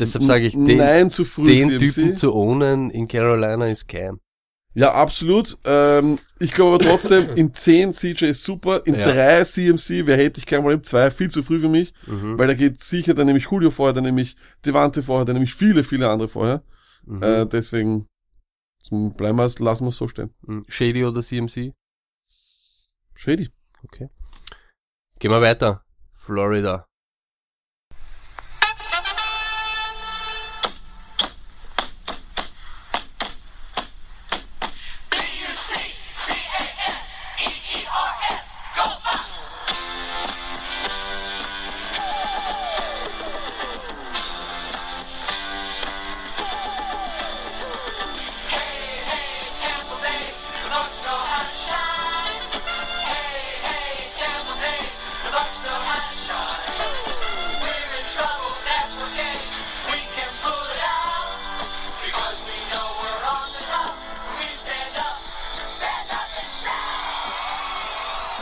[0.00, 1.78] Deshalb sage ich, den, Nein, zu früh den CMC.
[1.94, 4.20] Typen zu ownen in Carolina ist Cam.
[4.72, 5.58] Ja, absolut.
[5.64, 9.10] Ähm, ich glaube aber trotzdem, in 10 CJ ist super, in Ja.
[9.12, 12.38] 3 CMC, wer hätte ich kein Problem, 2 viel zu früh für mich, Mhm.
[12.38, 15.34] weil da geht sicher, dann nehme ich Julio vorher, dann nehme ich Devante vorher, dann
[15.34, 16.62] nehme ich viele, viele andere vorher.
[17.04, 17.22] Mhm.
[17.22, 18.06] Äh, deswegen
[18.90, 20.32] bleiben wir, lassen wir es so stehen.
[20.46, 20.64] Mhm.
[20.68, 21.72] Shady oder CMC?
[23.14, 23.50] Shady.
[23.84, 24.08] Okay.
[25.18, 25.84] Gehen wir weiter.
[26.14, 26.86] Florida.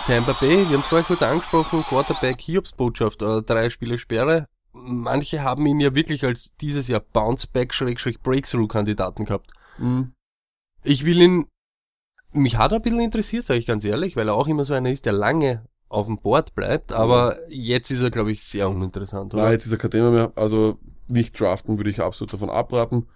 [0.08, 4.46] Tampa Bay, wir haben es vorher kurz angesprochen, Quarterback Hiobs Botschaft, äh, drei Spiele Sperre.
[4.72, 9.52] Manche haben ihn ja wirklich als dieses Jahr Bounce-Back-Breakthrough-Kandidaten gehabt.
[9.76, 10.14] Mhm.
[10.82, 11.44] Ich will ihn,
[12.32, 14.72] mich hat er ein bisschen interessiert, sage ich ganz ehrlich, weil er auch immer so
[14.72, 18.70] einer ist, der lange auf dem Board bleibt, aber jetzt ist er, glaube ich, sehr
[18.70, 19.42] uninteressant, oder?
[19.42, 20.32] Na, jetzt ist er kein Thema mehr.
[20.36, 23.08] Also nicht draften würde ich absolut davon abraten.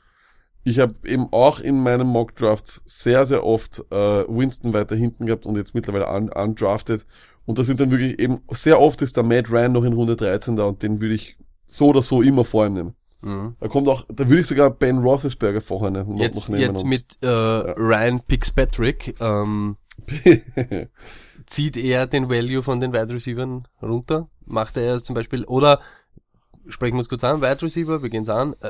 [0.64, 3.94] Ich habe eben auch in meinem Mock Drafts sehr, sehr oft äh,
[4.28, 7.04] Winston weiter hinten gehabt und jetzt mittlerweile un undrafted.
[7.46, 10.14] Und da sind dann wirklich eben, sehr oft ist der Matt Ryan noch in Runde
[10.14, 11.36] 13 da und den würde ich
[11.66, 12.94] so oder so immer vor ihm nehmen.
[13.22, 13.56] Mhm.
[13.58, 16.60] Da kommt auch, da würde ich sogar Ben Roethlisberger vorher ne- noch, Jetzt, noch nehmen.
[16.60, 19.76] jetzt und- mit äh, Ryan Fitzpatrick ähm,
[21.46, 24.28] zieht er den Value von den Wide Receivers runter?
[24.44, 25.80] Macht er zum Beispiel, oder
[26.68, 28.68] sprechen wir es kurz an, Wide Receiver, wir gehen es an, äh,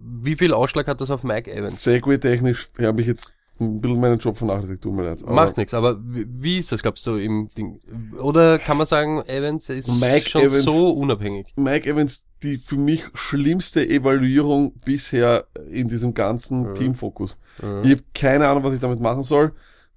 [0.00, 1.82] wie viel Ausschlag hat das auf Mike Evans?
[1.82, 5.24] Segway-technisch habe ich jetzt ein bisschen meinen Job vernachlässigt, tut mir leid.
[5.26, 7.78] Macht nichts, aber wie, ist das, glaubst du, im Ding?
[8.18, 11.52] Oder kann man sagen, Evans ist Mike schon Evans- so unabhängig?
[11.56, 16.74] Mike Evans die für mich schlimmste Evaluierung bisher in diesem ganzen Mhm.
[16.74, 17.38] Teamfokus.
[17.58, 19.52] Ich habe keine Ahnung, was ich damit machen soll.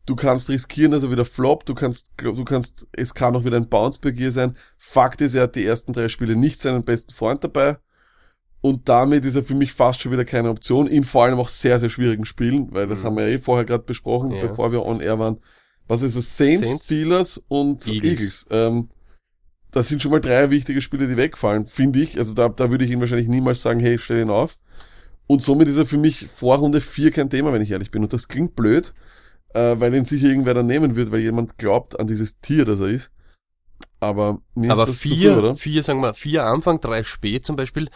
[0.08, 1.68] Du kannst riskieren, dass er wieder floppt.
[1.70, 4.58] Du kannst, du kannst, es kann auch wieder ein Bounce bei Gear sein.
[4.78, 7.78] Fakt ist, er hat die ersten drei Spiele nicht seinen besten Freund dabei.
[8.62, 10.88] Und damit ist er für mich fast schon wieder keine Option.
[10.88, 13.06] In vor allem auch sehr, sehr schwierigen Spielen, weil das Mhm.
[13.06, 14.48] haben wir ja eh vorher gerade besprochen, Ja.
[14.48, 15.38] bevor wir on air waren.
[15.88, 16.36] Was ist es?
[16.38, 16.86] Saints, Saints?
[16.86, 18.04] Steelers und Eagles.
[18.12, 18.46] Eagles.
[18.50, 18.90] Ähm,
[19.72, 22.18] das sind schon mal drei wichtige Spiele, die wegfallen, finde ich.
[22.18, 24.58] Also da, da würde ich ihn wahrscheinlich niemals sagen, hey, stell ihn auf.
[25.28, 28.04] Und somit ist er für mich vor Runde 4 kein Thema, wenn ich ehrlich bin.
[28.04, 28.94] Und das klingt blöd,
[29.54, 32.80] äh, weil ihn sicher irgendwer dann nehmen wird, weil jemand glaubt an dieses Tier, das
[32.80, 33.12] er ist.
[34.00, 35.56] Aber Aber vier, früh, oder?
[35.56, 37.90] vier, sagen wir, vier Anfang, drei spät zum Beispiel,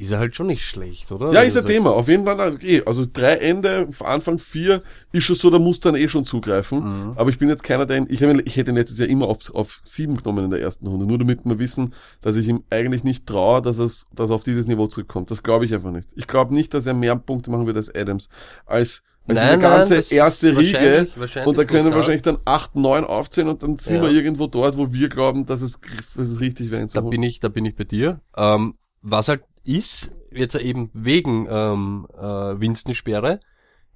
[0.00, 1.30] ist er halt schon nicht schlecht, oder?
[1.30, 1.90] Ja, Wenn ist ein Thema.
[1.90, 2.82] Auf jeden Fall, okay.
[2.86, 6.78] Also drei Ende, Anfang vier, ist schon so, da muss dann eh schon zugreifen.
[7.10, 7.12] Mhm.
[7.16, 9.28] Aber ich bin jetzt keiner, der ihn, ich, hab ich hätte ihn letztes Jahr immer
[9.28, 11.04] auf, auf sieben genommen in der ersten Runde.
[11.04, 11.92] Nur damit wir wissen,
[12.22, 15.30] dass ich ihm eigentlich nicht traue, dass, es, dass er auf dieses Niveau zurückkommt.
[15.30, 16.08] Das glaube ich einfach nicht.
[16.14, 18.30] Ich glaube nicht, dass er mehr Punkte machen wird als Adams.
[18.64, 20.72] Als, als Nein, diese ganze nein, erste Riege.
[20.74, 24.02] wahrscheinlich- wahrscheinlich Und da können gut wahrscheinlich dann acht, neun aufzählen und dann sind Ja.
[24.02, 25.80] wir irgendwo dort, wo wir glauben, dass es,
[26.16, 26.86] dass es richtig wäre.
[26.86, 28.20] Da bin ich, da bin ich bei dir.
[28.36, 32.20] Ähm, was halt ist, jetzt eben wegen ähm, äh,
[32.60, 33.40] Winston-Sperre,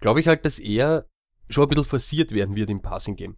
[0.00, 1.06] glaube ich halt, dass er
[1.48, 3.36] schon ein bisschen forciert werden wird im Passing-Game.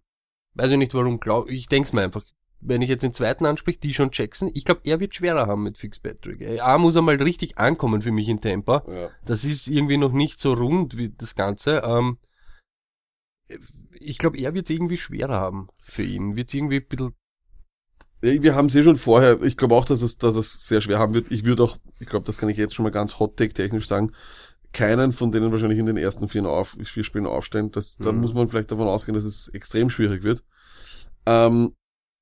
[0.53, 2.23] Weiß ich nicht warum, glaub, ich denk's mir einfach.
[2.59, 5.63] Wenn ich jetzt den zweiten anspreche, die schon Jackson, ich glaube, er wird schwerer haben
[5.63, 6.59] mit Fitzpatrick.
[6.59, 8.83] A muss er mal richtig ankommen für mich in Tampa.
[8.87, 9.09] Ja.
[9.25, 11.83] Das ist irgendwie noch nicht so rund wie das Ganze.
[11.85, 12.17] Ähm,
[13.99, 16.35] ich glaube, er wird irgendwie schwerer haben für ihn.
[16.35, 17.13] Wird irgendwie ein bisschen
[18.21, 20.99] Wir haben es eh schon vorher, ich glaube auch, dass es, dass es sehr schwer
[20.99, 21.31] haben wird.
[21.31, 24.11] Ich würde auch, ich glaube, das kann ich jetzt schon mal ganz hot-take technisch sagen,
[24.73, 27.71] keinen von denen wahrscheinlich in den ersten vier, auf, vier Spielen aufstellen.
[27.71, 28.21] Das, Da Mhm.
[28.21, 30.43] muss man vielleicht davon ausgehen, dass es extrem schwierig wird.
[31.25, 31.75] Ähm,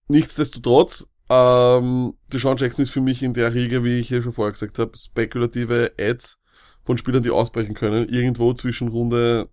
[0.07, 4.51] nichtsdestotrotz, ähm, Deshaun Jackson ist für mich in der Riege, wie ich hier schon vorher
[4.51, 6.39] gesagt habe, spekulative Ads
[6.83, 9.49] von Spielern, die ausbrechen können, irgendwo zwischen Runde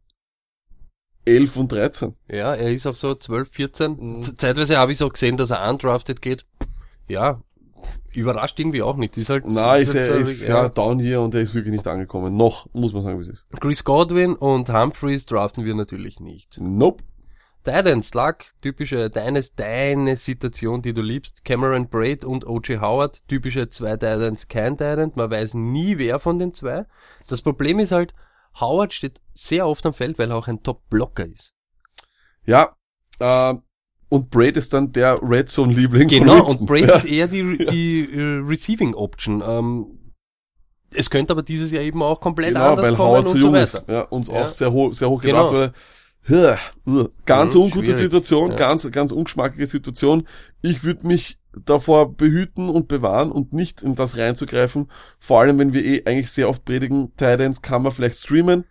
[1.25, 2.15] 11 und 13.
[2.29, 3.97] Ja, er ist auf so 12, 14.
[3.99, 4.39] Mhm.
[4.39, 6.45] Zeitweise habe ich es auch gesehen, dass er undrafted geht.
[7.09, 7.41] Ja,
[8.13, 9.17] überrascht irgendwie auch nicht.
[9.17, 11.87] Ist halt, Na, ist, halt er ist ja down hier und er ist wirklich nicht
[11.87, 12.37] angekommen.
[12.37, 13.47] Noch, muss man sagen, wie es ist.
[13.61, 16.59] Chris Godwin und Humphreys draften wir natürlich nicht.
[16.61, 17.03] Nope.
[17.65, 21.45] Titans, Luck, typische, deines, deine Situation, die du liebst.
[21.45, 22.81] Cameron Braid und O.J.
[22.81, 25.13] Howard, typische zwei Titans, kein Titan.
[25.15, 26.87] Man weiß nie, wer von den zwei.
[27.29, 28.15] Das Problem ist halt,
[28.61, 31.53] Howard steht sehr oft am Feld, weil er auch ein Top-Blocker ist.
[32.45, 32.75] Ja,
[33.21, 33.55] äh,
[34.09, 36.97] und Braid ist dann der Red Zone Liebling von Genau, und Braid ja.
[36.97, 39.43] ist eher die, die äh, Receiving Option.
[39.47, 39.99] Ähm,
[40.95, 43.47] es könnte aber dieses Jahr eben auch komplett genau, anders weil kommen Howard und so
[43.47, 43.79] jung weiter.
[43.79, 43.89] ist.
[43.89, 44.35] Ja, und Ja.
[44.35, 45.47] auch sehr hoch, sehr hoch Genau.
[45.47, 45.73] gebracht wurde.
[46.31, 48.01] Uh, Ganz Mhm, ungute schwierig.
[48.03, 48.57] Situation, Ja.
[48.57, 50.27] ganz, ganz ungeschmackige Situation.
[50.61, 54.91] Ich würde mich davor behüten und bewahren und nicht in das reinzugreifen.
[55.19, 58.65] Vor allem, wenn wir eh eigentlich sehr oft predigen, Titans kann man vielleicht streamen.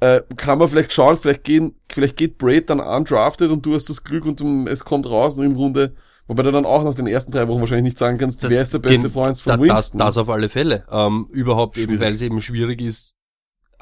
[0.00, 3.88] Äh, kann man vielleicht schauen, vielleicht gehen, vielleicht geht Braid dann undrafted und du hast
[3.88, 5.94] das Glück und es kommt raus und im Grunde,
[6.26, 8.62] wobei du dann auch nach den ersten drei Wochen wahrscheinlich nicht sagen kannst, Das- wer
[8.62, 9.98] ist der beste Freund von da, das, Winston.
[9.98, 10.84] das auf alle Fälle.
[10.90, 12.00] Ähm, überhaupt eben, Schwierig.
[12.00, 13.14] weil es eben schwierig ist,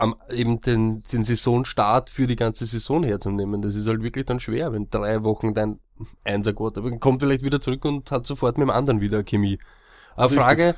[0.01, 3.63] am, eben den, den Saisonstart für die ganze Saison herzunehmen.
[3.63, 5.79] Das ist halt wirklich dann schwer, wenn drei Wochen dein
[6.25, 9.59] Einser Quarterback kommt vielleicht wieder zurück und hat sofort mit dem anderen wieder Chemie.
[10.17, 10.39] Aber Richtig.
[10.39, 10.75] Frage,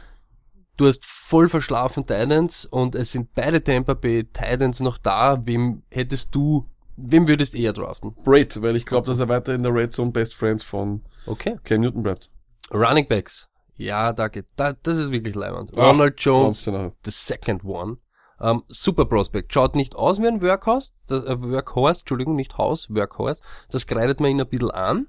[0.76, 5.46] du hast voll verschlafen Titans und es sind beide Tampa Bay Titans noch da.
[5.46, 6.66] Wem hättest du,
[6.96, 8.14] wem würdest eher draften?
[8.24, 11.56] Braid, weil ich glaube, dass er weiter in der Red Zone Best Friends von Okay.
[11.62, 12.30] Cam Newton bleibt.
[12.72, 13.48] Running Backs.
[13.76, 15.70] Ja, da geht, da, das ist wirklich leibend.
[15.76, 17.98] Ah, Ronald Jones, the second one.
[18.42, 19.52] Ähm, super Prospect.
[19.52, 23.42] Schaut nicht aus wie ein Workhorse, das, äh, Workhorse, Entschuldigung, nicht Haus, Workhorse.
[23.70, 25.06] Das kreidet man ihn ein bisschen an.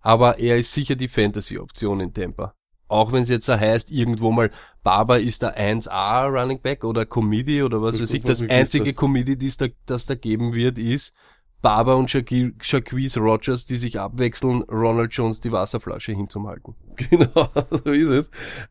[0.00, 2.54] Aber er ist sicher die Fantasy-Option in Tampa.
[2.86, 4.52] Auch wenn es jetzt so heißt, irgendwo mal,
[4.84, 8.22] Barber ist der 1A Running Back oder Committee oder was Das weiß ich.
[8.22, 8.94] Das einzige das.
[8.94, 11.16] Committee, das da, das da geben wird, ist
[11.62, 16.74] Barber und Shaquise Rogers, die sich abwechseln, Ronald Jones die Wasserflasche hinzumhalten.
[17.10, 18.30] Genau, so ist es.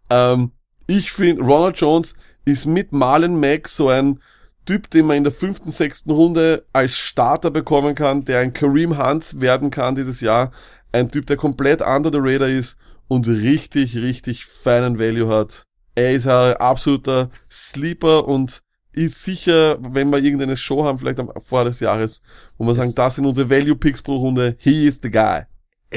[0.09, 0.51] Ähm,
[0.87, 2.15] ich finde, Ronald Jones
[2.45, 4.19] ist mit Marlon Mack so ein
[4.65, 8.97] Typ, den man in der fünften, sechsten Runde als Starter bekommen kann, der ein Kareem
[8.97, 10.51] Hunt werden kann dieses Jahr.
[10.91, 12.77] Ein Typ, der komplett under the radar ist
[13.07, 15.65] und richtig, richtig feinen Value hat.
[15.93, 21.31] Er ist ein absoluter Sleeper und ist sicher, wenn wir irgendeine Show haben, vielleicht am
[21.43, 22.21] Vor des Jahres,
[22.57, 25.43] wo wir sagen, das sind unsere Value Picks pro Runde, he is the guy.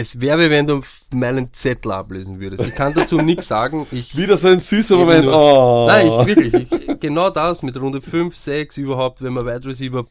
[0.00, 0.80] Es wäre, wenn du
[1.12, 2.64] meinen Zettel ablesen würdest.
[2.68, 3.84] Ich kann dazu nichts sagen.
[3.90, 5.24] Ich, Wieder so ein süßer Moment.
[5.24, 5.86] nur- Oh.
[5.88, 6.54] nein, ich wirklich,
[6.88, 10.06] ich, genau das mit Runde 5, 6 überhaupt, wenn man Wide Receiver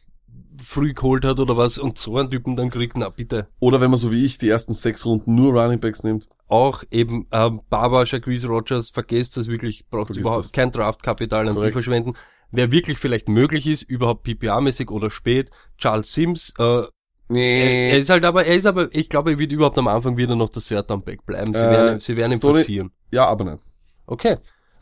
[0.62, 3.48] früh geholt hat oder was und so einen Typen dann kriegt, na bitte.
[3.60, 6.28] Oder wenn man so wie ich die ersten sechs Runden nur Running Backs nimmt.
[6.48, 10.52] Auch eben ähm, Barber, Shaquise Rogers, vergesst das wirklich, braucht überhaupt das.
[10.52, 11.72] kein Draftkapital an die Korrekt.
[11.74, 12.12] verschwenden.
[12.50, 16.82] Wer wirklich vielleicht möglich ist, überhaupt PPA-mäßig oder spät, Charles Sims, äh,
[17.28, 17.90] Nee.
[17.90, 20.34] er ist halt aber, er ist aber, ich glaube, er wird überhaupt am Anfang wieder
[20.34, 21.54] noch das Third Down Back bleiben.
[21.54, 22.90] Sie Äh, werden, sie werden ihn forcieren.
[23.10, 23.58] Ja, aber nein.
[24.06, 24.36] Okay.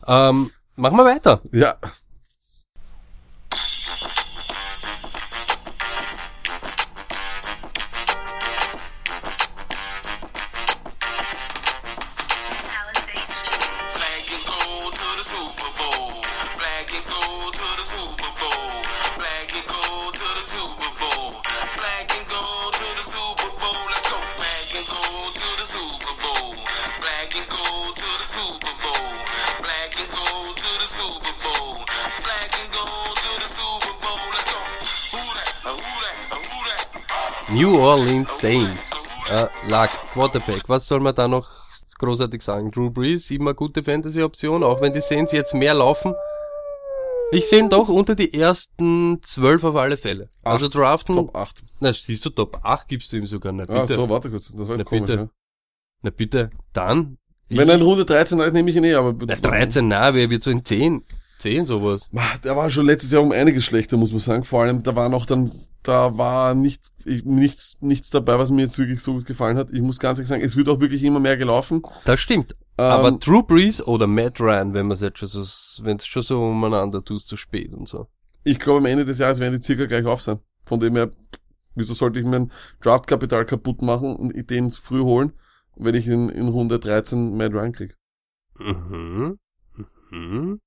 [0.07, 1.41] Ähm, machen wir weiter.
[1.51, 1.75] Ja.
[37.57, 39.09] New Orleans Saints.
[39.31, 40.61] Äh, Luck, Quarterback.
[40.67, 41.49] Was soll man da noch
[41.97, 42.69] großartig sagen?
[42.69, 46.13] Drew Brees, immer gute Fantasy-Option, auch wenn die Saints jetzt mehr laufen.
[47.31, 50.29] Ich sehe ihn doch unter die ersten zwölf auf alle Fälle.
[50.43, 51.63] also draften, Top 8.
[51.79, 53.51] na siehst du, Top 8 gibst du ihm sogar.
[53.53, 53.79] Na bitte.
[53.81, 54.51] Ah, so, warte kurz.
[54.55, 55.19] Das war Na jetzt komisch, bitte.
[55.23, 55.29] ja.
[56.03, 57.17] Na bitte, dann.
[57.49, 59.13] Wenn er in Runde 13 da ist, nehme ich ihn eh, aber...
[59.25, 61.03] Na, 13, na, wer wird so in 10?
[61.39, 62.07] 10 sowas.
[62.43, 64.43] Der war schon letztes Jahr um einiges schlechter, muss man sagen.
[64.43, 65.51] Vor allem, da war noch dann,
[65.81, 69.69] da war nicht, ich, nichts, nichts dabei, was mir jetzt wirklich so gut gefallen hat.
[69.71, 71.81] Ich muss ganz ehrlich sagen, es wird auch wirklich immer mehr gelaufen.
[72.05, 72.55] Das stimmt.
[72.77, 76.05] Ähm, Aber Drew Brees oder Matt Ryan, wenn man es jetzt schon so, wenn es
[76.05, 78.07] schon so umeinander tust, zu spät und so.
[78.43, 80.39] ich glaube, am Ende des Jahres werden die circa gleich auf sein.
[80.65, 81.11] Von dem her,
[81.75, 82.51] wieso sollte ich mein
[82.81, 85.33] Draftkapital kaputt machen und den früh holen,
[85.75, 87.95] wenn ich in, in Runde 13 Matt Ryan krieg?
[88.59, 89.39] Mhm.
[90.11, 90.59] Mhm.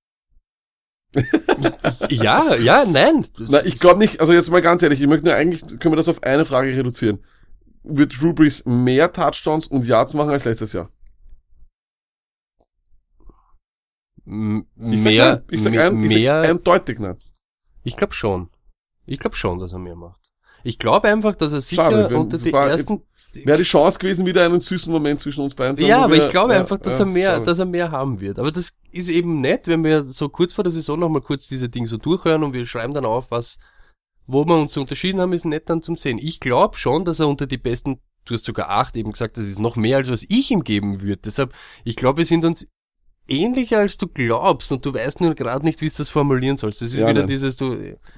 [2.08, 3.26] ja, ja, nein.
[3.38, 5.96] Na, ich glaube nicht, also jetzt mal ganz ehrlich, ich möchte nur eigentlich, können wir
[5.96, 7.24] das auf eine Frage reduzieren.
[7.82, 10.90] Wird Drew Brees mehr Touchdowns und Yards machen als letztes Jahr?
[14.26, 15.44] M- Ich sag mehr, nein.
[15.50, 17.16] Ich sag, ein, ich mehr, sag eindeutig nein.
[17.82, 18.50] ich glaube schon.
[19.06, 20.30] Ich glaube schon, dass er mehr macht.
[20.62, 23.02] Ich glaube einfach, dass er sicher Schade, unter die ersten,
[23.44, 26.14] Wäre die Chance gewesen, wieder einen süßen Moment zwischen uns beiden zu haben, ja, aber
[26.14, 28.38] wir- ich glaube ja, einfach, dass ja, er mehr, dass er mehr haben wird.
[28.38, 31.68] Aber das ist eben nett, wenn wir so kurz vor der Saison nochmal kurz diese
[31.68, 33.58] Dinge so durchhören und wir schreiben dann auf, was,
[34.26, 36.18] wo wir uns so unterschieden haben, ist nett dann zum Sehen.
[36.18, 39.46] Ich glaube schon, dass er unter die besten, du hast sogar acht eben gesagt, das
[39.46, 41.22] ist noch mehr als was ich ihm geben würde.
[41.24, 41.54] Deshalb,
[41.84, 42.68] ich glaube, wir sind uns
[43.30, 46.82] ähnlicher als du glaubst und du weißt nur gerade nicht, wie du das formulieren sollst.
[46.82, 47.28] Das ist Ja, wieder nein.
[47.28, 47.74] dieses, du,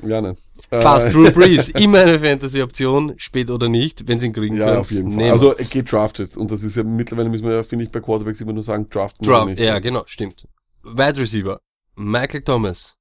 [0.07, 0.37] Ja, nein.
[0.71, 4.67] passt, Äh, Drew Brees, immer eine Fantasy-Option, spät oder nicht, wenn sie ihn kriegen Ja,
[4.67, 4.77] können.
[4.79, 5.17] auf jeden Fall.
[5.19, 5.31] nehmen.
[5.33, 6.37] Also, geht drafted.
[6.37, 8.89] Und das ist ja mittlerweile müssen wir ja, finde ich, bei Quarterbacks immer nur sagen,
[8.89, 9.61] draften Draft, nicht.
[9.61, 10.49] ja, genau, stimmt.
[10.83, 11.61] Wide Receiver,
[11.95, 12.97] Michael Thomas.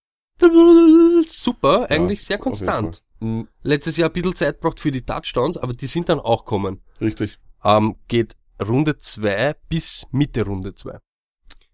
[1.27, 3.03] Super, eigentlich sehr auf jeden konstant.
[3.19, 6.45] Mhm, Letztes Jahr ein bisschen Zeit braucht für die Touchdowns, aber die sind dann auch
[6.45, 6.81] kommen.
[6.99, 7.37] richtig.
[7.63, 10.97] Ähm, geht Runde 2 bis Mitte Runde 2.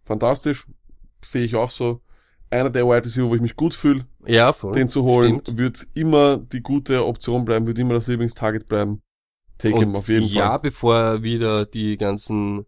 [0.08, 0.66] Fantastisch.
[1.24, 2.02] Sehe ich auch so.
[2.50, 4.72] Einer der Wide Receiver, wo ich mich gut fühle, Ja, voll.
[4.72, 5.58] den zu holen, Stimmt.
[5.60, 9.02] wird immer die gute Option bleiben, wird immer das Lieblingstarget bleiben.
[9.58, 10.60] Take him Und auf jeden ja, Fall.
[10.60, 12.66] bevor wieder die ganzen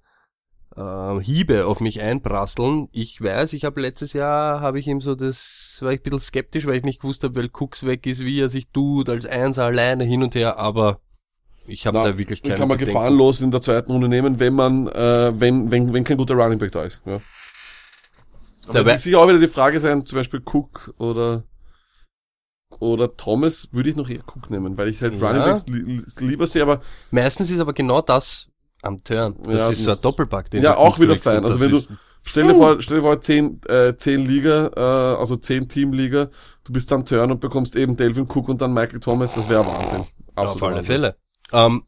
[0.76, 2.88] äh, Hiebe auf mich einprasseln.
[2.92, 6.20] Ich weiß, ich habe letztes Jahr, habe ich ihm so das, war ich ein bisschen
[6.20, 9.26] skeptisch, weil ich nicht gewusst habe, weil Cooks weg ist, wie er sich tut, als
[9.26, 11.00] Einser alleine hin und her, aber
[11.70, 12.94] ich habe da wirklich Den keine kann man Bedenken.
[12.94, 16.60] gefahrenlos in der zweiten Runde nehmen, wenn man, äh, wenn, wenn, wenn kein guter Running
[16.60, 17.02] Back da ist.
[17.06, 17.22] Ja.
[18.68, 21.44] Aber Dabei- wird sicher auch wieder die Frage sein, zum Beispiel Cook oder
[22.80, 25.28] oder Thomas würde ich noch eher Cook nehmen, weil ich halt Ja.
[25.28, 28.48] Running Backs li li lieber sehe, aber Meistens ist aber genau das
[28.82, 29.36] am Turn.
[29.44, 31.44] Das Ja, ist so ein Doppelpack, den ja, auch wieder fein.
[31.44, 31.82] Also wenn du,
[32.24, 36.30] stell dir vor, stell dir vor, zehn, äh, zehn Liga, äh, also zehn Team-Liga,
[36.64, 39.66] du bist am Turn und bekommst eben Delvin Cook und dann Michael Thomas, das wäre
[39.66, 40.02] Wahnsinn.
[40.02, 40.86] Auf Absoluter alle Wahnsinn.
[40.86, 41.16] Fälle.
[41.52, 41.84] Ähm,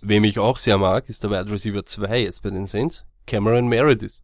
[0.00, 3.68] wem ich auch sehr mag, ist der Wide Receiver 2 jetzt bei den Saints, Cameron
[3.68, 4.22] Meredith.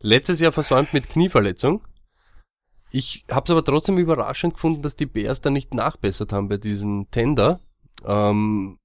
[0.00, 1.84] Letztes Jahr versäumt mit Knieverletzung.
[2.90, 6.56] Ich habe es aber trotzdem überraschend gefunden, dass die Bears da nicht nachbessert haben bei
[6.56, 7.60] diesem Tender.
[8.04, 8.78] Ähm,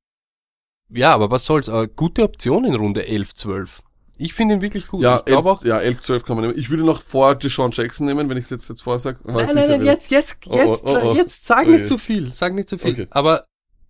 [0.90, 1.68] ja, aber was soll's.
[1.68, 3.82] Äh, gute Option in Runde 11, 12.
[4.18, 5.02] Ich finde ihn wirklich gut.
[5.02, 5.64] Ja, ich 11, auch.
[5.64, 6.60] ja, 11, 12 kann man nehmen.
[6.60, 9.20] Ich würde noch vor Deshaun Jackson nehmen, wenn ich es jetzt, jetzt vorher sage.
[9.24, 11.14] Nein, nein, nein, jetzt, jetzt, Oh, jetzt, oh, oh, oh.
[11.16, 12.92] jetzt sag nicht zu viel, sag nicht zu viel.
[12.94, 13.08] Okay.
[13.10, 13.44] Aber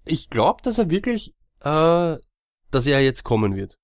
[0.05, 1.33] ich glaube, dass er wirklich,
[1.65, 2.17] äh,
[2.71, 3.77] dass er jetzt kommen wird.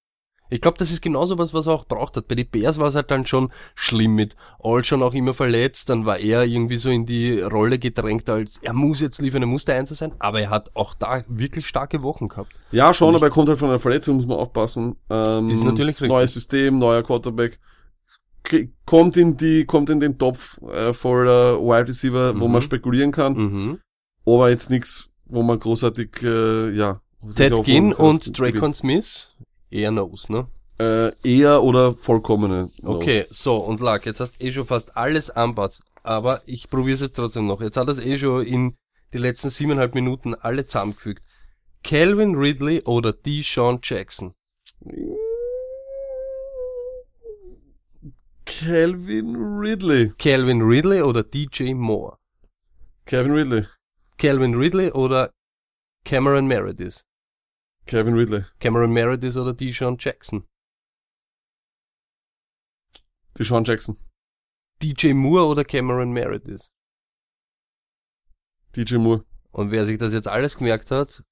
[0.53, 2.27] Ich glaube, das ist genauso was, was er auch braucht hat.
[2.27, 5.89] Bei den Bears war es halt dann schon schlimm mit All schon auch immer verletzt,
[5.89, 9.47] dann war er irgendwie so in die Rolle gedrängt, als er muss jetzt liefern, er
[9.47, 12.51] muss der Einser sein, aber er hat auch da wirklich starke Wochen gehabt.
[12.71, 14.97] Ja, schon, aber er kommt halt von einer Verletzung, muss man aufpassen.
[15.09, 16.09] Ähm, Ist natürlich richtig.
[16.09, 17.57] Neues System, neuer Quarterback.
[18.85, 22.53] Kommt in die, kommt in den Topf äh, voller Wide Receiver, wo Mhm.
[22.53, 23.79] man spekulieren kann, Mhm.
[24.25, 26.99] aber jetzt nichts, wo man großartig, äh, ja.
[27.35, 28.37] Ted Ginn und.
[28.37, 29.29] Dracon Smith,
[29.69, 30.47] eher Nose, ne?
[30.79, 32.71] Äh, eher oder vollkommene.
[32.81, 32.95] No.
[32.95, 37.01] Okay, so, und Lack, jetzt hast eh schon fast alles anpasst, aber ich probiere es
[37.01, 37.61] jetzt trotzdem noch.
[37.61, 38.77] Jetzt hat es eh schon in
[39.13, 41.23] die letzten siebeneinhalb Minuten alle zusammengefügt.
[41.83, 44.33] Calvin Ridley oder Deshaun Jackson?
[48.45, 50.13] Calvin Ridley.
[50.17, 52.17] Calvin Ridley oder DJ Moore?
[53.05, 53.65] Calvin Ridley.
[54.17, 55.31] Calvin Ridley oder
[56.05, 57.03] Cameron Meredith?
[57.87, 58.45] Calvin Ridley.
[58.59, 60.43] Cameron Meredith oder Deshaun Jackson?
[63.37, 63.97] Deshaun Jackson.
[64.81, 66.71] DJ Moore oder Cameron Meredith?
[68.75, 69.25] DJ Moore.
[69.51, 71.23] Und wer sich das jetzt alles gemerkt hat,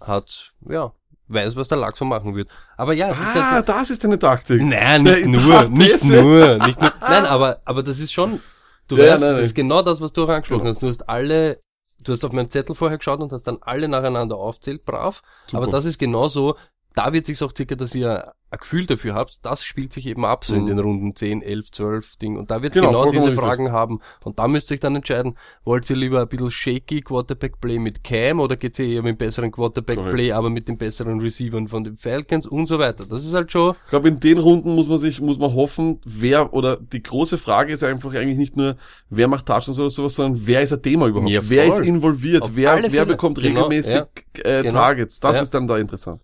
[0.00, 0.92] hat, ja,
[1.28, 2.50] weiß, was der Lack so machen wird.
[2.76, 4.60] Aber ja, Ah, das ist deine Taktik.
[4.60, 6.92] Nein, nicht nur, nicht das- nur, nicht nur.
[7.00, 8.40] Nein, aber, aber das ist schon,
[8.88, 9.68] du Ja, weißt, nein, das ist nein.
[9.68, 10.70] genau das, was du auch angesprochen Genau.
[10.70, 10.82] hast.
[10.82, 11.62] Du hast alle
[12.02, 15.22] du hast auf meinen Zettel vorher geschaut und hast dann alle nacheinander aufzählt, brav.
[15.46, 15.58] Super.
[15.58, 16.56] Aber das ist genauso,
[16.94, 20.24] da wird sich auch circa, dass ihr ein Gefühl dafür habt, das spielt sich eben
[20.26, 20.66] ab so in Mhm.
[20.66, 22.36] den Runden 10, 11, 12 Ding.
[22.36, 23.40] Und da wird Genau, genau, diese richtig.
[23.40, 24.00] Fragen haben.
[24.24, 28.04] Und da müsst ihr euch dann entscheiden, wollt ihr lieber ein bisschen shaky Quarterback-Play mit
[28.04, 31.96] Cam oder geht's ihr eher mit besseren Quarterback-Play, aber mit den besseren Receivern von den
[31.96, 33.06] Falcons und so weiter.
[33.08, 36.00] Das ist halt schon, Ich glaube, in den Runden muss man sich, muss man hoffen,
[36.04, 38.76] wer, oder die große Frage ist einfach eigentlich nicht nur,
[39.08, 41.30] wer macht Touchdowns oder sowas, sondern wer ist ein Thema überhaupt?
[41.30, 42.42] Ja, wer ist involviert?
[42.42, 44.06] Auf Wer, wer bekommt Genau, regelmäßig ja.
[44.44, 44.74] äh, Genau.
[44.74, 45.20] Targets?
[45.20, 45.42] Das Ja.
[45.42, 46.20] ist dann da interessant.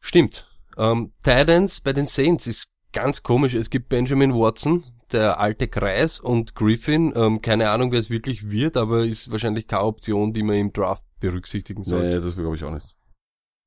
[0.00, 0.46] Stimmt.
[0.82, 3.54] Ähm, Titans bei den Saints ist ganz komisch.
[3.54, 7.12] Es gibt Benjamin Watson, der alte Kreis, und Griffin.
[7.14, 10.72] Ähm, keine Ahnung, wer es wirklich wird, aber ist wahrscheinlich keine Option, die man im
[10.72, 12.02] Draft berücksichtigen soll.
[12.02, 12.96] Nee, das glaube ich auch nicht.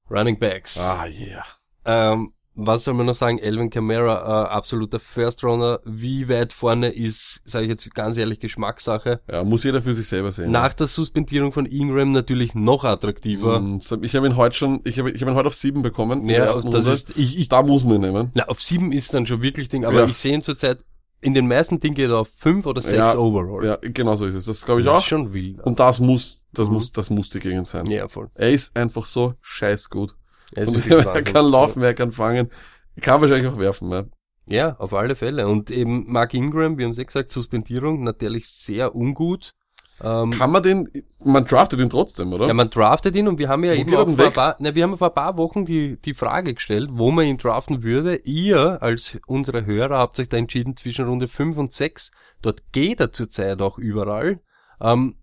[0.10, 0.78] Running Backs.
[0.78, 1.46] Ah, yeah.
[1.86, 3.38] Ähm, was soll man noch sagen?
[3.38, 5.80] Elvin Kamara, äh, absoluter First Runner.
[5.86, 9.20] Wie weit vorne ist, sage ich jetzt ganz ehrlich, Geschmackssache.
[9.32, 10.52] Ja, muss jeder für sich selber sehen.
[10.52, 13.60] Nach der Suspendierung von Ingram natürlich noch attraktiver.
[13.60, 16.28] Mm, Ich habe ihn heute schon, ich habe ich hab ihn heute auf sieben bekommen.
[16.30, 16.78] Ja, das Runde.
[16.78, 18.32] ist, ich, ich da muss man ihn nehmen.
[18.34, 20.08] Na, auf sieben ist dann schon wirklich Ding, aber Ja.
[20.08, 20.84] ich sehe ihn zurzeit,
[21.22, 23.66] in den meisten Dingen geht er auf fünf oder sechs Ja, overall.
[23.66, 24.46] Ja, genau so ist es.
[24.46, 25.00] Das glaube ich das auch.
[25.00, 25.60] ist schon wild.
[25.64, 26.74] Und das muss, das Mhm.
[26.74, 27.86] muss, das muss die Gegend sein.
[27.88, 28.30] ja, voll.
[28.36, 30.16] Er ist einfach so scheiß gut.
[30.54, 30.68] Er,
[31.16, 32.50] er kann laufen, er kann fangen.
[32.96, 34.06] Er kann wahrscheinlich auch werfen, ja.
[34.48, 35.48] Ja, auf alle Fälle.
[35.48, 39.54] Und eben Mark Ingram, wir haben es eh gesagt, Suspendierung, natürlich sehr ungut.
[40.02, 40.90] Ähm, Kann man den,
[41.24, 42.48] man draftet ihn trotzdem, oder?
[42.48, 44.84] ja, man draftet ihn und wir haben ja Wo eben auch vor paar, na, wir
[44.84, 48.18] haben vor ein paar Wochen die, die Frage gestellt, wo man ihn draften würde.
[48.26, 52.12] Ihr als unsere Hörer habt euch da entschieden zwischen Runde 5 und 6.
[52.42, 54.42] Dort geht er zurzeit auch überall.
[54.82, 55.16] Ähm,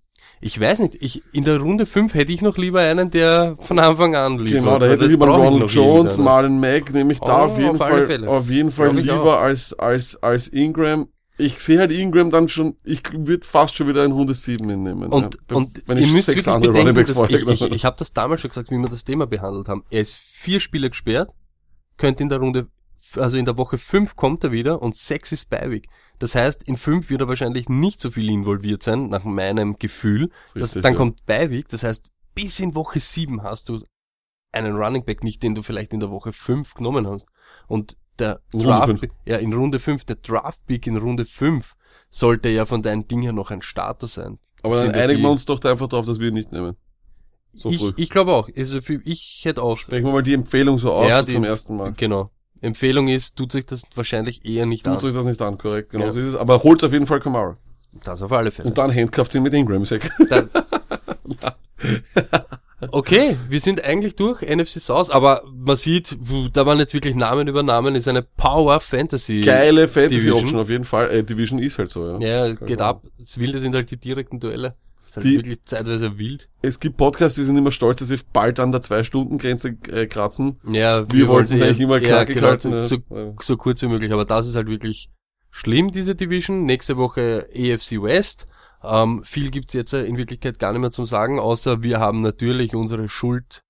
[0.45, 3.79] ich weiß nicht, ich, in der Runde 5 hätte ich noch lieber einen, der von
[3.79, 4.65] Anfang an liefert.
[4.65, 6.19] Genau, da hätte das lieber ich Ronald Jones.
[6.19, 8.29] Marlon Mack, nehme ich da Oh, auf jeden auf Fall, Fälle.
[8.29, 11.07] auf jeden Fall ich lieber als, als, als Ingram.
[11.39, 15.05] Ich sehe halt Ingram dann schon, ich würde fast schon wieder in Runde 7 nehmen.
[15.05, 15.57] Und, ja.
[15.57, 18.41] und wenn ihr ich müsst sechs andere bedenken, ich, ich, genommen ich habe das damals
[18.41, 19.85] schon gesagt, wie wir das Thema behandelt haben.
[19.91, 21.31] Er ist vier Spiele gesperrt,
[21.99, 22.67] könnte in der Runde,
[23.19, 25.89] also in der Woche fünf kommt er wieder und sechs ist Beiweg.
[26.19, 30.31] Das heißt, in fünf wird er wahrscheinlich nicht so viel involviert sein, nach meinem Gefühl.
[30.55, 30.95] Das, dann ja.
[30.95, 33.83] kommt Beiweg, das heißt, bis in Woche sieben hast du
[34.53, 37.27] einen Running Back nicht, den du vielleicht in der Woche fünf genommen hast.
[37.67, 41.75] Und der Draft, ja, in Runde fünf, der Draft Pick in Runde fünf
[42.11, 44.39] sollte ja von deinem Ding her noch ein Starter sein.
[44.63, 46.77] Aber Das dann einigen wir uns doch da einfach drauf, dass wir ihn nicht nehmen.
[47.55, 47.93] So ich, früh.
[47.97, 48.49] ich glaube auch.
[48.57, 49.77] Also für, ich hätte auch.
[49.77, 51.93] Sprechen wir mal die Empfehlung so aus Ja, so die- zum ersten Mal.
[51.97, 52.31] Genau.
[52.63, 55.05] Empfehlung ist, tut sich das wahrscheinlich eher nicht Tut an.
[55.09, 56.13] euch das nicht an, korrekt, genau Ja.
[56.13, 56.37] so ist es.
[56.37, 57.57] Aber holt auf jeden Fall Kamara.
[58.05, 58.69] Das auf alle Fälle.
[58.69, 59.85] Und dann handcufft ihn mit Ingram.
[60.31, 60.45] Da-
[62.91, 66.17] okay, wir sind eigentlich durch NFC South, aber man sieht,
[66.53, 69.41] da waren jetzt wirklich Namen über Namen, ist eine Power Fantasy.
[69.43, 70.39] Geile Fantasy Division.
[70.41, 71.11] Option auf jeden Fall.
[71.11, 72.47] Äh, Division ist halt so, ja.
[72.49, 73.03] Ja, geht ab.
[73.19, 74.75] Das Wilde sind halt die direkten Duelle.
[75.13, 76.49] Ist halt Die- wirklich zeitweise wild.
[76.63, 80.59] Es gibt Podcasts, die sind immer stolz, dass sie bald an der Zwei-Stunden-Grenze äh, kratzen.
[80.71, 84.11] Ja, Wir wollten es eher- eigentlich immer ja, genau, so, so, so kurz wie möglich,
[84.11, 85.11] aber das ist halt wirklich
[85.51, 86.65] schlimm, diese Division.
[86.65, 88.47] Nächste Woche EFC West.
[88.83, 92.75] Ähm, viel gibt's jetzt in Wirklichkeit gar nicht mehr zum sagen, außer wir haben natürlich
[92.75, 93.61] unsere Schuld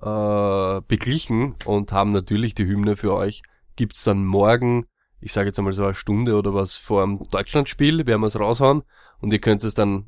[0.00, 3.42] äh, beglichen und haben natürlich die Hymne für euch.
[3.74, 4.86] Gibt's dann morgen,
[5.20, 8.38] ich sage jetzt einmal so eine Stunde oder was vor dem Deutschlandspiel, werden wir es
[8.38, 8.82] raushauen
[9.20, 10.06] und ihr könnt es dann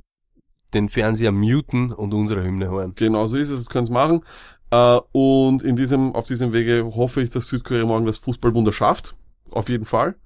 [0.75, 2.93] den Fernseher muten und unsere Hymne hören.
[2.97, 4.23] Genau so ist es, das können sie machen.
[4.71, 9.17] Äh, und in diesem, auf diesem Wege hoffe ich, dass Südkorea morgen das Fußballwunder schafft.
[9.51, 10.17] Auf jeden Fall.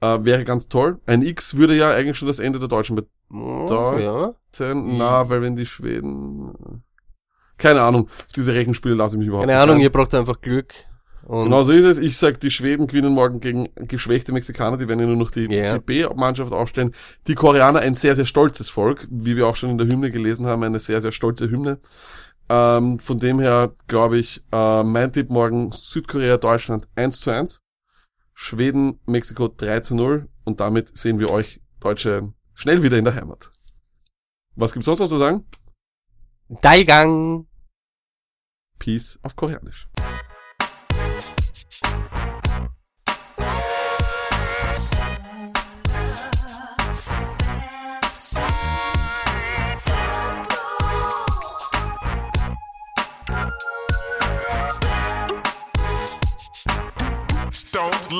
[0.00, 1.00] Äh, wäre ganz toll.
[1.06, 3.66] Ein X würde ja eigentlich schon das Ende der Deutschen Oh,
[3.98, 4.34] ja.
[4.52, 4.96] bedeuten.
[4.98, 6.82] Na, weil wenn die Schweden...
[7.58, 9.82] Keine Ahnung, diese Rechenspiele lasse ich mich überhaupt Keine nicht Ahnung, ein.
[9.82, 10.74] ihr braucht einfach Glück.
[11.24, 11.98] Und Genau so ist es.
[11.98, 14.76] Ich sag, die Schweden gewinnen morgen gegen geschwächte Mexikaner.
[14.76, 15.74] Die werden ja nur noch die, Ja.
[15.78, 16.94] die B-Mannschaft aufstellen.
[17.26, 19.06] Die Koreaner ein sehr, sehr stolzes Volk.
[19.10, 21.78] Wie wir auch schon in der Hymne gelesen haben, eine sehr, sehr stolze Hymne.
[22.48, 27.60] Ähm, von dem her glaube ich, äh, mein Tipp morgen Südkorea, Deutschland 1 zu 1.
[28.34, 30.28] Schweden, Mexiko 3 zu 0.
[30.44, 33.52] Und damit sehen wir euch Deutsche schnell wieder in der Heimat.
[34.56, 35.46] Was gibt's sonst noch zu sagen?
[36.48, 37.46] Daigang!
[38.78, 39.88] Peace auf Koreanisch.